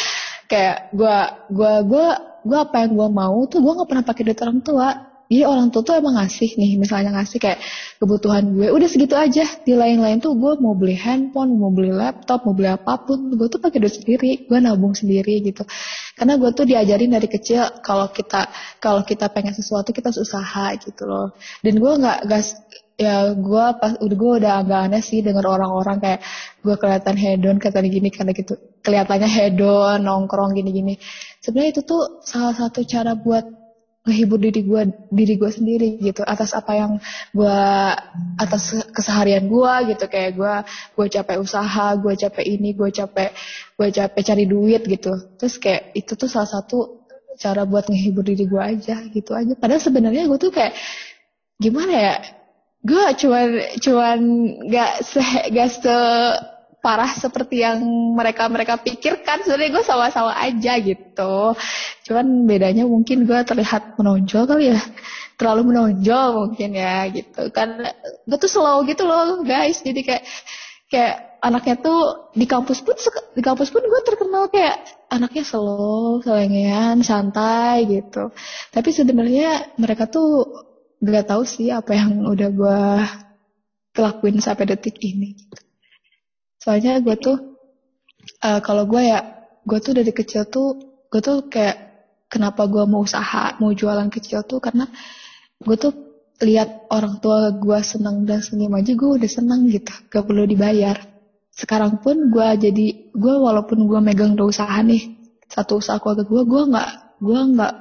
kayak 0.50 0.76
gue 0.92 1.16
gue 1.54 1.72
gue 1.86 2.06
gue 2.42 2.58
apa 2.58 2.76
yang 2.82 2.92
gue 2.98 3.08
mau 3.08 3.38
tuh 3.46 3.62
gue 3.62 3.72
nggak 3.72 3.88
pernah 3.88 4.04
pakai 4.04 4.22
duit 4.26 4.40
orang 4.42 4.60
tua 4.60 5.11
jadi 5.32 5.48
orang 5.48 5.72
tua 5.72 5.80
tuh 5.80 5.96
emang 5.96 6.20
ngasih 6.20 6.60
nih 6.60 6.76
misalnya 6.76 7.16
ngasih 7.16 7.40
kayak 7.40 7.64
kebutuhan 7.96 8.52
gue 8.52 8.68
udah 8.68 8.84
segitu 8.84 9.16
aja. 9.16 9.48
Di 9.64 9.72
lain-lain 9.72 10.20
tuh 10.20 10.36
gue 10.36 10.60
mau 10.60 10.76
beli 10.76 10.92
handphone 10.92 11.56
mau 11.56 11.72
beli 11.72 11.88
laptop 11.88 12.44
mau 12.44 12.52
beli 12.52 12.68
apa 12.68 13.00
pun 13.00 13.32
gue 13.32 13.48
tuh 13.48 13.56
pakai 13.56 13.80
duit 13.80 13.96
sendiri 13.96 14.44
gue 14.44 14.58
nabung 14.60 14.92
sendiri 14.92 15.40
gitu. 15.40 15.64
Karena 16.20 16.36
gue 16.36 16.52
tuh 16.52 16.68
diajarin 16.68 17.16
dari 17.16 17.32
kecil 17.32 17.80
kalau 17.80 18.12
kita 18.12 18.52
kalau 18.76 19.00
kita 19.08 19.32
pengen 19.32 19.56
sesuatu 19.56 19.96
kita 19.96 20.12
harus 20.12 20.20
usaha 20.20 20.76
gitu 20.76 21.08
loh. 21.08 21.32
Dan 21.64 21.80
gue 21.80 21.92
nggak 21.96 22.28
gas 22.28 22.52
ya 23.00 23.32
gue 23.32 23.64
pas 23.80 23.96
udah 24.04 24.16
gue 24.20 24.32
udah 24.44 24.52
agak 24.60 24.80
aneh 24.84 25.00
sih 25.00 25.24
denger 25.24 25.48
orang-orang 25.48 25.96
kayak 25.96 26.20
gue 26.60 26.76
kelihatan 26.76 27.16
hedon 27.16 27.56
kata 27.56 27.80
gini 27.80 28.12
karena 28.12 28.36
gitu 28.36 28.60
kelihatannya 28.84 29.32
hedon 29.32 30.04
nongkrong 30.04 30.52
gini-gini. 30.52 31.00
Sebenarnya 31.40 31.80
itu 31.80 31.82
tuh 31.88 32.20
salah 32.20 32.52
satu 32.52 32.84
cara 32.84 33.16
buat 33.16 33.61
ngehibur 34.02 34.38
diri 34.42 34.66
gue 34.66 34.82
diri 35.14 35.34
gue 35.38 35.50
sendiri 35.50 35.88
gitu 36.02 36.26
atas 36.26 36.58
apa 36.58 36.74
yang 36.74 36.92
gue 37.30 37.58
atas 38.38 38.82
keseharian 38.90 39.46
gue 39.46 39.94
gitu. 39.94 40.04
Kayak 40.10 40.30
gue 40.34 40.54
gue 40.98 41.06
capek 41.06 41.38
usaha 41.38 41.94
gue 41.94 42.14
capek 42.18 42.44
ini 42.46 42.74
gue 42.74 42.90
capek 42.90 43.30
gue 43.78 43.88
capek 43.94 44.22
cari 44.22 44.44
duit 44.50 44.82
gitu. 44.86 45.12
Terus 45.38 45.54
kayak 45.62 45.94
itu 45.94 46.12
tuh 46.18 46.26
salah 46.26 46.50
satu 46.50 47.06
cara 47.38 47.62
buat 47.64 47.86
ngehibur 47.88 48.26
diri 48.26 48.44
gue 48.50 48.62
aja 48.62 48.98
gitu 49.06 49.38
aja. 49.38 49.54
Padahal 49.54 49.82
sebenarnya 49.82 50.26
gue 50.26 50.38
tuh 50.38 50.50
kayak 50.50 50.74
gimana 51.62 51.94
ya 51.94 52.14
gue 52.82 53.04
cuman 53.14 53.48
cuman 53.78 54.18
gak 54.66 54.92
se 55.06 55.22
gak 55.54 55.70
se 55.70 55.96
parah 56.82 57.14
seperti 57.14 57.62
yang 57.62 57.78
mereka 58.18 58.50
mereka 58.50 58.74
pikirkan. 58.76 59.46
Sebenarnya 59.46 59.70
gue 59.78 59.84
sama-sama 59.86 60.34
aja 60.34 60.76
gitu. 60.82 61.54
Cuman 62.10 62.44
bedanya 62.44 62.84
mungkin 62.84 63.22
gue 63.24 63.38
terlihat 63.46 63.94
menonjol 63.96 64.44
kali 64.50 64.74
ya. 64.74 64.80
Terlalu 65.38 65.72
menonjol 65.72 66.26
mungkin 66.34 66.74
ya 66.74 67.06
gitu. 67.14 67.48
Kan 67.54 67.86
gue 68.26 68.38
tuh 68.42 68.50
slow 68.50 68.82
gitu 68.84 69.06
loh 69.06 69.46
guys. 69.46 69.80
Jadi 69.86 70.02
kayak 70.02 70.26
kayak 70.90 71.38
anaknya 71.40 71.80
tuh 71.80 72.30
di 72.34 72.44
kampus 72.50 72.84
pun 72.84 72.98
di 73.32 73.40
kampus 73.40 73.70
pun 73.72 73.80
gue 73.80 74.00
terkenal 74.04 74.50
kayak 74.52 75.06
anaknya 75.08 75.46
slow 75.46 76.18
selengean 76.20 77.00
santai 77.06 77.86
gitu. 77.86 78.34
Tapi 78.74 78.90
sebenarnya 78.90 79.78
mereka 79.78 80.10
tuh 80.10 80.50
gak 81.02 81.30
tahu 81.30 81.42
sih 81.46 81.70
apa 81.70 81.94
yang 81.94 82.26
udah 82.26 82.48
gue 82.50 82.80
kelakuin 83.94 84.42
sampai 84.42 84.66
detik 84.74 84.98
ini. 85.02 85.34
Soalnya 86.62 87.02
gue 87.02 87.18
tuh 87.18 87.58
uh, 88.46 88.60
kalau 88.62 88.86
gue 88.86 89.02
ya 89.02 89.18
gue 89.66 89.78
tuh 89.82 89.98
dari 89.98 90.14
kecil 90.14 90.46
tuh 90.46 90.78
gue 91.10 91.18
tuh 91.18 91.50
kayak 91.50 92.06
kenapa 92.30 92.70
gue 92.70 92.86
mau 92.86 93.02
usaha 93.02 93.58
mau 93.58 93.74
jualan 93.74 94.06
kecil 94.14 94.46
tuh 94.46 94.62
karena 94.62 94.86
gue 95.58 95.74
tuh 95.74 95.90
lihat 96.38 96.86
orang 96.94 97.18
tua 97.18 97.50
gue 97.58 97.78
senang 97.82 98.22
dan 98.22 98.46
senyum 98.46 98.78
aja 98.78 98.94
gue 98.94 99.10
udah 99.18 99.30
senang 99.30 99.66
gitu 99.66 99.90
gak 100.06 100.22
perlu 100.22 100.46
dibayar. 100.46 101.02
Sekarang 101.50 101.98
pun 101.98 102.30
gue 102.30 102.48
jadi 102.62 102.86
gue 103.10 103.34
walaupun 103.42 103.84
gue 103.90 103.98
megang 103.98 104.38
dua 104.38 104.54
usaha 104.54 104.78
nih 104.86 105.18
satu 105.50 105.82
usaha 105.82 106.00
keluarga 106.00 106.24
gue 106.24 106.42
gue 106.48 106.62
nggak 106.72 106.90
gue 107.20 107.40
nggak 107.58 107.74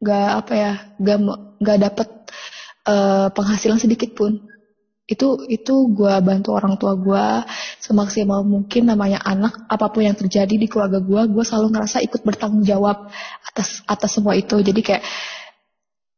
nggak 0.00 0.30
apa 0.40 0.52
ya 0.56 0.72
nggak 0.96 1.18
nggak 1.60 1.78
dapet 1.90 2.08
uh, 2.88 3.28
penghasilan 3.36 3.76
sedikit 3.76 4.16
pun 4.16 4.51
itu 5.10 5.50
itu 5.50 5.74
gue 5.90 6.14
bantu 6.22 6.54
orang 6.54 6.78
tua 6.78 6.94
gue 6.94 7.26
semaksimal 7.82 8.46
mungkin 8.46 8.86
namanya 8.86 9.18
anak 9.26 9.66
apa 9.66 9.90
pun 9.90 10.06
yang 10.06 10.14
terjadi 10.14 10.54
di 10.54 10.70
keluarga 10.70 11.02
gue 11.02 11.22
gue 11.26 11.42
selalu 11.42 11.74
ngerasa 11.74 11.98
ikut 12.06 12.22
bertanggung 12.22 12.62
jawab 12.62 13.10
atas 13.42 13.82
atas 13.90 14.10
semua 14.14 14.38
itu. 14.38 14.54
Jadi 14.62 14.80
kayak 14.80 15.02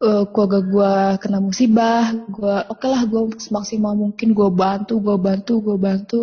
uh, 0.04 0.24
keluarga 0.28 0.60
gue 0.60 0.92
kena 1.24 1.40
musibah 1.40 2.12
gue 2.28 2.56
oke 2.68 2.84
okay 2.84 2.88
lah 2.92 3.02
gue 3.08 3.40
semaksimal 3.40 3.96
mungkin 3.96 4.36
gue 4.36 4.48
bantu 4.52 5.00
gue 5.00 5.16
bantu 5.16 5.52
gue 5.64 5.76
bantu. 5.80 6.20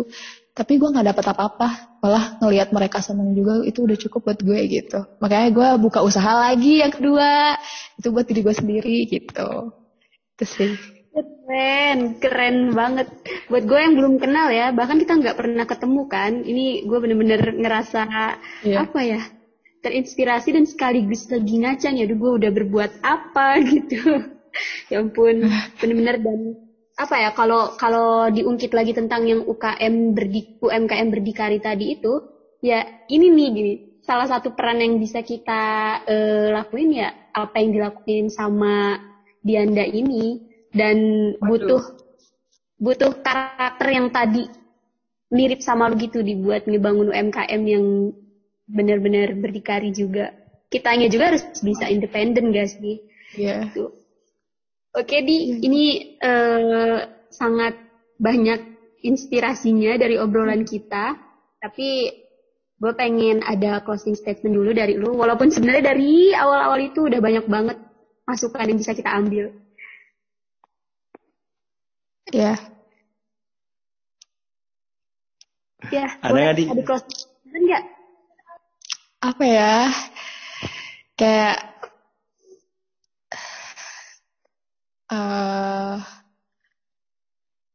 Tapi 0.52 0.72
gue 0.78 0.88
nggak 0.92 1.06
dapat 1.16 1.24
apa-apa. 1.34 1.68
Malah 2.02 2.24
ngelihat 2.42 2.70
mereka 2.70 2.98
seneng 3.02 3.34
juga 3.34 3.62
itu 3.66 3.82
udah 3.82 3.96
cukup 3.98 4.20
buat 4.30 4.38
gue 4.38 4.60
gitu. 4.70 5.00
Makanya 5.18 5.48
gue 5.50 5.68
buka 5.82 5.98
usaha 6.06 6.46
lagi 6.46 6.78
yang 6.78 6.94
kedua. 6.94 7.58
Itu 7.98 8.14
buat 8.14 8.26
diri 8.30 8.46
gue 8.46 8.54
sendiri 8.54 8.96
gitu. 9.10 9.74
Itu 10.38 10.44
sih 10.46 11.01
Keren, 11.12 12.16
keren 12.24 12.72
banget. 12.72 13.12
Buat 13.52 13.68
gue 13.68 13.78
yang 13.84 13.94
belum 14.00 14.14
kenal 14.16 14.48
ya, 14.48 14.72
bahkan 14.72 14.96
kita 14.96 15.20
nggak 15.20 15.36
pernah 15.36 15.68
ketemu 15.68 16.02
kan. 16.08 16.32
Ini 16.40 16.88
gue 16.88 16.98
bener-bener 17.04 17.40
ngerasa 17.60 18.02
yeah. 18.64 18.80
apa 18.80 19.00
ya, 19.04 19.20
terinspirasi 19.84 20.56
dan 20.56 20.64
sekaligus 20.64 21.28
lagi 21.28 21.60
ngacang 21.60 22.00
ya. 22.00 22.08
gue 22.08 22.32
udah 22.40 22.48
berbuat 22.48 23.04
apa 23.04 23.60
gitu. 23.76 24.24
ya 24.88 25.04
ampun, 25.04 25.48
bener-bener 25.80 26.16
dan 26.20 26.40
apa 26.92 27.16
ya 27.16 27.30
kalau 27.32 27.72
kalau 27.80 28.28
diungkit 28.32 28.72
lagi 28.72 28.96
tentang 28.96 29.28
yang 29.28 29.44
UKM 29.44 30.16
berdi, 30.16 30.60
UMKM 30.64 31.08
berdikari 31.12 31.60
tadi 31.60 31.92
itu, 31.92 32.24
ya 32.64 32.88
ini 33.12 33.28
nih 33.28 33.48
gini. 33.52 33.74
Salah 34.00 34.26
satu 34.32 34.56
peran 34.56 34.80
yang 34.80 34.96
bisa 34.96 35.20
kita 35.20 35.62
uh, 36.08 36.48
lakuin 36.56 37.04
ya 37.04 37.12
apa 37.36 37.60
yang 37.60 37.70
dilakuin 37.76 38.32
sama 38.32 38.98
Dianda 39.44 39.86
ini 39.86 40.51
dan 40.72 40.96
butuh 41.38 41.80
butuh 42.82 43.12
karakter 43.22 43.88
yang 43.94 44.08
tadi 44.10 44.48
mirip 45.32 45.64
sama 45.64 45.88
lu 45.88 45.96
gitu 45.96 46.20
dibuat 46.20 46.68
ngebangun 46.68 47.08
UMKM 47.12 47.62
yang 47.64 48.12
benar-benar 48.68 49.32
berdikari 49.36 49.92
juga. 49.92 50.32
Kitanya 50.68 51.08
juga 51.08 51.32
harus 51.32 51.44
bisa 51.60 51.88
independen 51.88 52.52
guys 52.52 52.76
sih? 52.76 53.00
Iya. 53.36 53.68
Yeah. 53.72 53.92
Oke 54.92 55.24
di 55.24 55.56
ini 55.64 56.16
uh, 56.20 57.00
sangat 57.32 57.80
banyak 58.20 58.60
inspirasinya 59.00 59.96
dari 59.96 60.20
obrolan 60.20 60.68
kita, 60.68 61.16
tapi 61.64 62.12
gue 62.76 62.92
pengen 62.98 63.40
ada 63.40 63.80
closing 63.80 64.12
statement 64.12 64.52
dulu 64.52 64.76
dari 64.76 65.00
lu. 65.00 65.16
Walaupun 65.16 65.48
sebenarnya 65.48 65.96
dari 65.96 66.36
awal-awal 66.36 66.92
itu 66.92 67.08
udah 67.08 67.20
banyak 67.24 67.46
banget 67.48 67.78
masukan 68.28 68.68
yang 68.68 68.78
bisa 68.78 68.92
kita 68.92 69.10
ambil. 69.16 69.48
Ya. 72.32 72.56
Ya, 75.92 76.06
ada 76.24 76.32
nggak 76.32 76.56
di? 76.56 76.64
Ada 76.72 77.58
nggak? 77.60 77.84
Apa 79.20 79.44
ya? 79.44 79.76
Kayak 81.12 81.56
uh, 85.12 86.00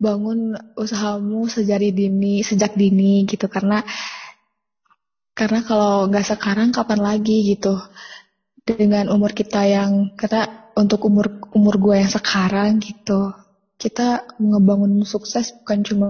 bangun 0.02 0.58
usahamu 0.74 1.46
sejari 1.46 1.94
dini, 1.94 2.42
sejak 2.42 2.74
dini 2.74 3.30
gitu 3.30 3.46
karena 3.46 3.86
karena 5.38 5.62
kalau 5.62 6.10
nggak 6.10 6.34
sekarang 6.34 6.74
kapan 6.74 6.98
lagi 6.98 7.46
gitu 7.46 7.78
dengan 8.66 9.14
umur 9.14 9.38
kita 9.38 9.70
yang 9.70 10.18
kata 10.18 10.74
untuk 10.74 11.06
umur 11.06 11.46
umur 11.54 11.78
gue 11.78 11.96
yang 12.02 12.10
sekarang 12.10 12.82
gitu 12.82 13.32
kita 13.78 14.26
ngebangun 14.42 15.06
sukses 15.06 15.54
bukan 15.62 15.86
cuma 15.86 16.08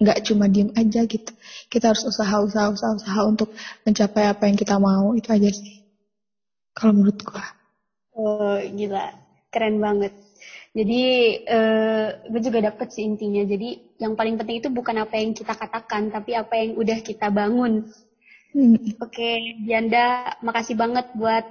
nggak 0.00 0.24
cuma 0.24 0.48
diem 0.48 0.72
aja 0.72 1.04
gitu. 1.04 1.32
Kita 1.68 1.92
harus 1.92 2.08
usaha 2.08 2.40
usaha 2.40 2.72
usaha 2.72 2.96
usaha 2.96 3.20
untuk 3.28 3.52
mencapai 3.84 4.32
apa 4.32 4.48
yang 4.48 4.56
kita 4.56 4.80
mau. 4.80 5.12
Itu 5.12 5.28
aja 5.28 5.52
sih. 5.52 5.84
Kalau 6.72 6.96
menurut 6.96 7.20
gua. 7.20 7.44
Oh 8.16 8.56
gila. 8.56 9.12
Keren 9.52 9.76
banget. 9.76 10.16
Jadi 10.70 11.02
uh, 11.50 12.08
gue 12.30 12.40
juga 12.40 12.72
dapet 12.72 12.88
sih 12.96 13.04
intinya. 13.04 13.44
Jadi 13.44 14.00
yang 14.00 14.16
paling 14.16 14.40
penting 14.40 14.64
itu 14.64 14.70
bukan 14.72 15.02
apa 15.04 15.20
yang 15.20 15.36
kita 15.36 15.52
katakan 15.52 16.08
tapi 16.08 16.32
apa 16.32 16.54
yang 16.56 16.80
udah 16.80 16.98
kita 17.04 17.28
bangun. 17.28 17.90
Hmm. 18.50 18.74
oke 18.98 19.14
okay, 19.14 19.62
Dianda 19.62 20.34
makasih 20.42 20.74
banget 20.74 21.06
buat 21.14 21.44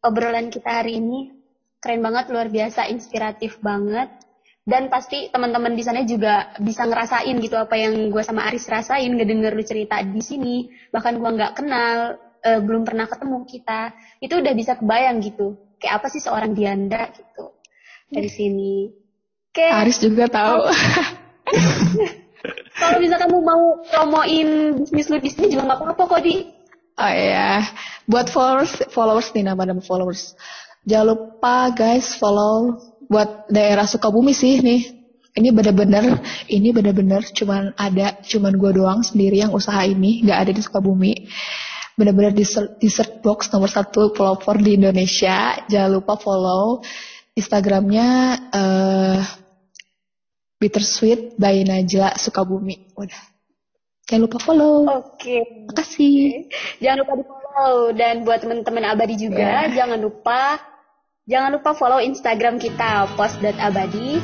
obrolan 0.00 0.48
kita 0.48 0.80
hari 0.80 0.98
ini. 1.02 1.34
Keren 1.82 2.00
banget 2.00 2.30
luar 2.30 2.46
biasa 2.46 2.86
inspiratif 2.88 3.58
banget 3.58 4.21
dan 4.62 4.86
pasti 4.86 5.26
teman-teman 5.26 5.74
di 5.74 5.82
sana 5.82 6.06
juga 6.06 6.54
bisa 6.62 6.86
ngerasain 6.86 7.34
gitu 7.42 7.58
apa 7.58 7.74
yang 7.74 8.14
gue 8.14 8.22
sama 8.22 8.46
Aris 8.46 8.70
rasain 8.70 9.10
ngedenger 9.10 9.58
lu 9.58 9.64
cerita 9.66 9.98
di 10.06 10.22
sini. 10.22 10.70
Bahkan 10.94 11.18
gue 11.18 11.30
nggak 11.34 11.52
kenal 11.58 12.14
uh, 12.46 12.60
belum 12.62 12.86
pernah 12.86 13.10
ketemu 13.10 13.42
kita. 13.42 13.90
Itu 14.22 14.38
udah 14.38 14.54
bisa 14.54 14.78
kebayang 14.78 15.18
gitu. 15.18 15.58
Kayak 15.82 15.98
apa 15.98 16.06
sih 16.14 16.22
seorang 16.22 16.54
Dianda 16.54 17.10
gitu 17.10 17.58
dari 18.06 18.30
sini. 18.30 18.86
Kayak 19.50 19.74
Aris 19.82 19.98
juga 19.98 20.30
tahu. 20.30 20.62
Kalau 22.78 22.98
bisa 23.02 23.18
kamu 23.18 23.38
mau 23.42 23.82
promoin 23.90 24.48
bisnis 24.78 25.10
lu 25.10 25.18
di 25.18 25.30
sini 25.30 25.50
juga 25.50 25.74
nggak 25.74 25.78
apa-apa 25.82 26.02
kok 26.06 26.22
di. 26.22 26.46
Oh 27.02 27.10
iya. 27.10 27.66
Buat 28.06 28.30
followers 28.30 28.78
followers 28.94 29.34
nih 29.34 29.42
nama 29.42 29.66
nama 29.66 29.82
followers. 29.82 30.38
Jangan 30.86 31.06
lupa 31.18 31.74
guys 31.74 32.14
follow 32.14 32.78
buat 33.12 33.52
daerah 33.52 33.84
Sukabumi 33.84 34.32
sih 34.32 34.64
nih. 34.64 35.04
Ini 35.32 35.48
bener-bener, 35.48 36.20
ini 36.48 36.72
bener-bener 36.76 37.24
cuman 37.32 37.72
ada, 37.76 38.20
cuman 38.20 38.52
gue 38.52 38.72
doang 38.76 39.00
sendiri 39.00 39.40
yang 39.40 39.52
usaha 39.52 39.80
ini, 39.84 40.24
nggak 40.24 40.38
ada 40.48 40.52
di 40.52 40.60
Sukabumi. 40.60 41.28
Bener-bener 41.96 42.32
di, 42.32 42.44
di 42.80 42.88
search 42.88 43.20
box 43.20 43.52
nomor 43.52 43.68
satu 43.68 44.12
pelopor 44.12 44.60
di 44.60 44.80
Indonesia. 44.80 45.56
Jangan 45.68 45.90
lupa 45.92 46.16
follow 46.16 46.80
Instagramnya 47.36 48.08
uh, 48.52 49.20
Bittersweet 50.60 51.36
by 51.36 51.64
Najla 51.64 52.16
Sukabumi. 52.16 52.92
Udah. 52.96 53.22
Jangan 54.08 54.22
lupa 54.28 54.38
follow. 54.40 54.84
Oke. 54.88 55.16
Okay. 55.16 55.40
Makasih. 55.68 56.48
Jangan 56.80 56.96
lupa 57.04 57.12
di 57.16 57.24
follow 57.28 57.76
dan 57.92 58.14
buat 58.24 58.40
teman-teman 58.40 58.84
abadi 58.88 59.14
juga 59.20 59.68
yeah. 59.68 59.72
jangan 59.72 60.00
lupa 60.00 60.71
Jangan 61.22 61.54
lupa 61.54 61.70
follow 61.70 62.02
Instagram 62.02 62.58
kita 62.58 63.06
post.abadi 63.14 64.18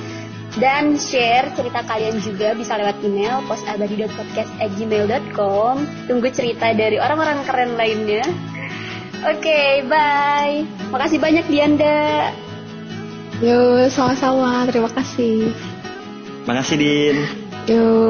dan 0.59 0.99
share 0.99 1.47
cerita 1.55 1.87
kalian 1.87 2.19
juga 2.19 2.59
bisa 2.59 2.75
lewat 2.75 2.99
email 3.07 3.39
postabadi.podcast@gmail.com. 3.47 5.75
Tunggu 6.11 6.29
cerita 6.35 6.75
dari 6.75 6.99
orang-orang 6.99 7.47
keren 7.47 7.79
lainnya. 7.79 8.27
Oke, 9.23 9.47
okay, 9.47 9.87
bye. 9.87 10.67
Makasih 10.91 11.23
banyak 11.23 11.47
Dianda. 11.47 12.35
Yo, 13.47 13.87
sama-sama. 13.95 14.67
Terima 14.67 14.91
kasih. 14.91 15.55
Makasih 16.51 16.83
Din. 16.83 17.23
Yuk. 17.71 18.09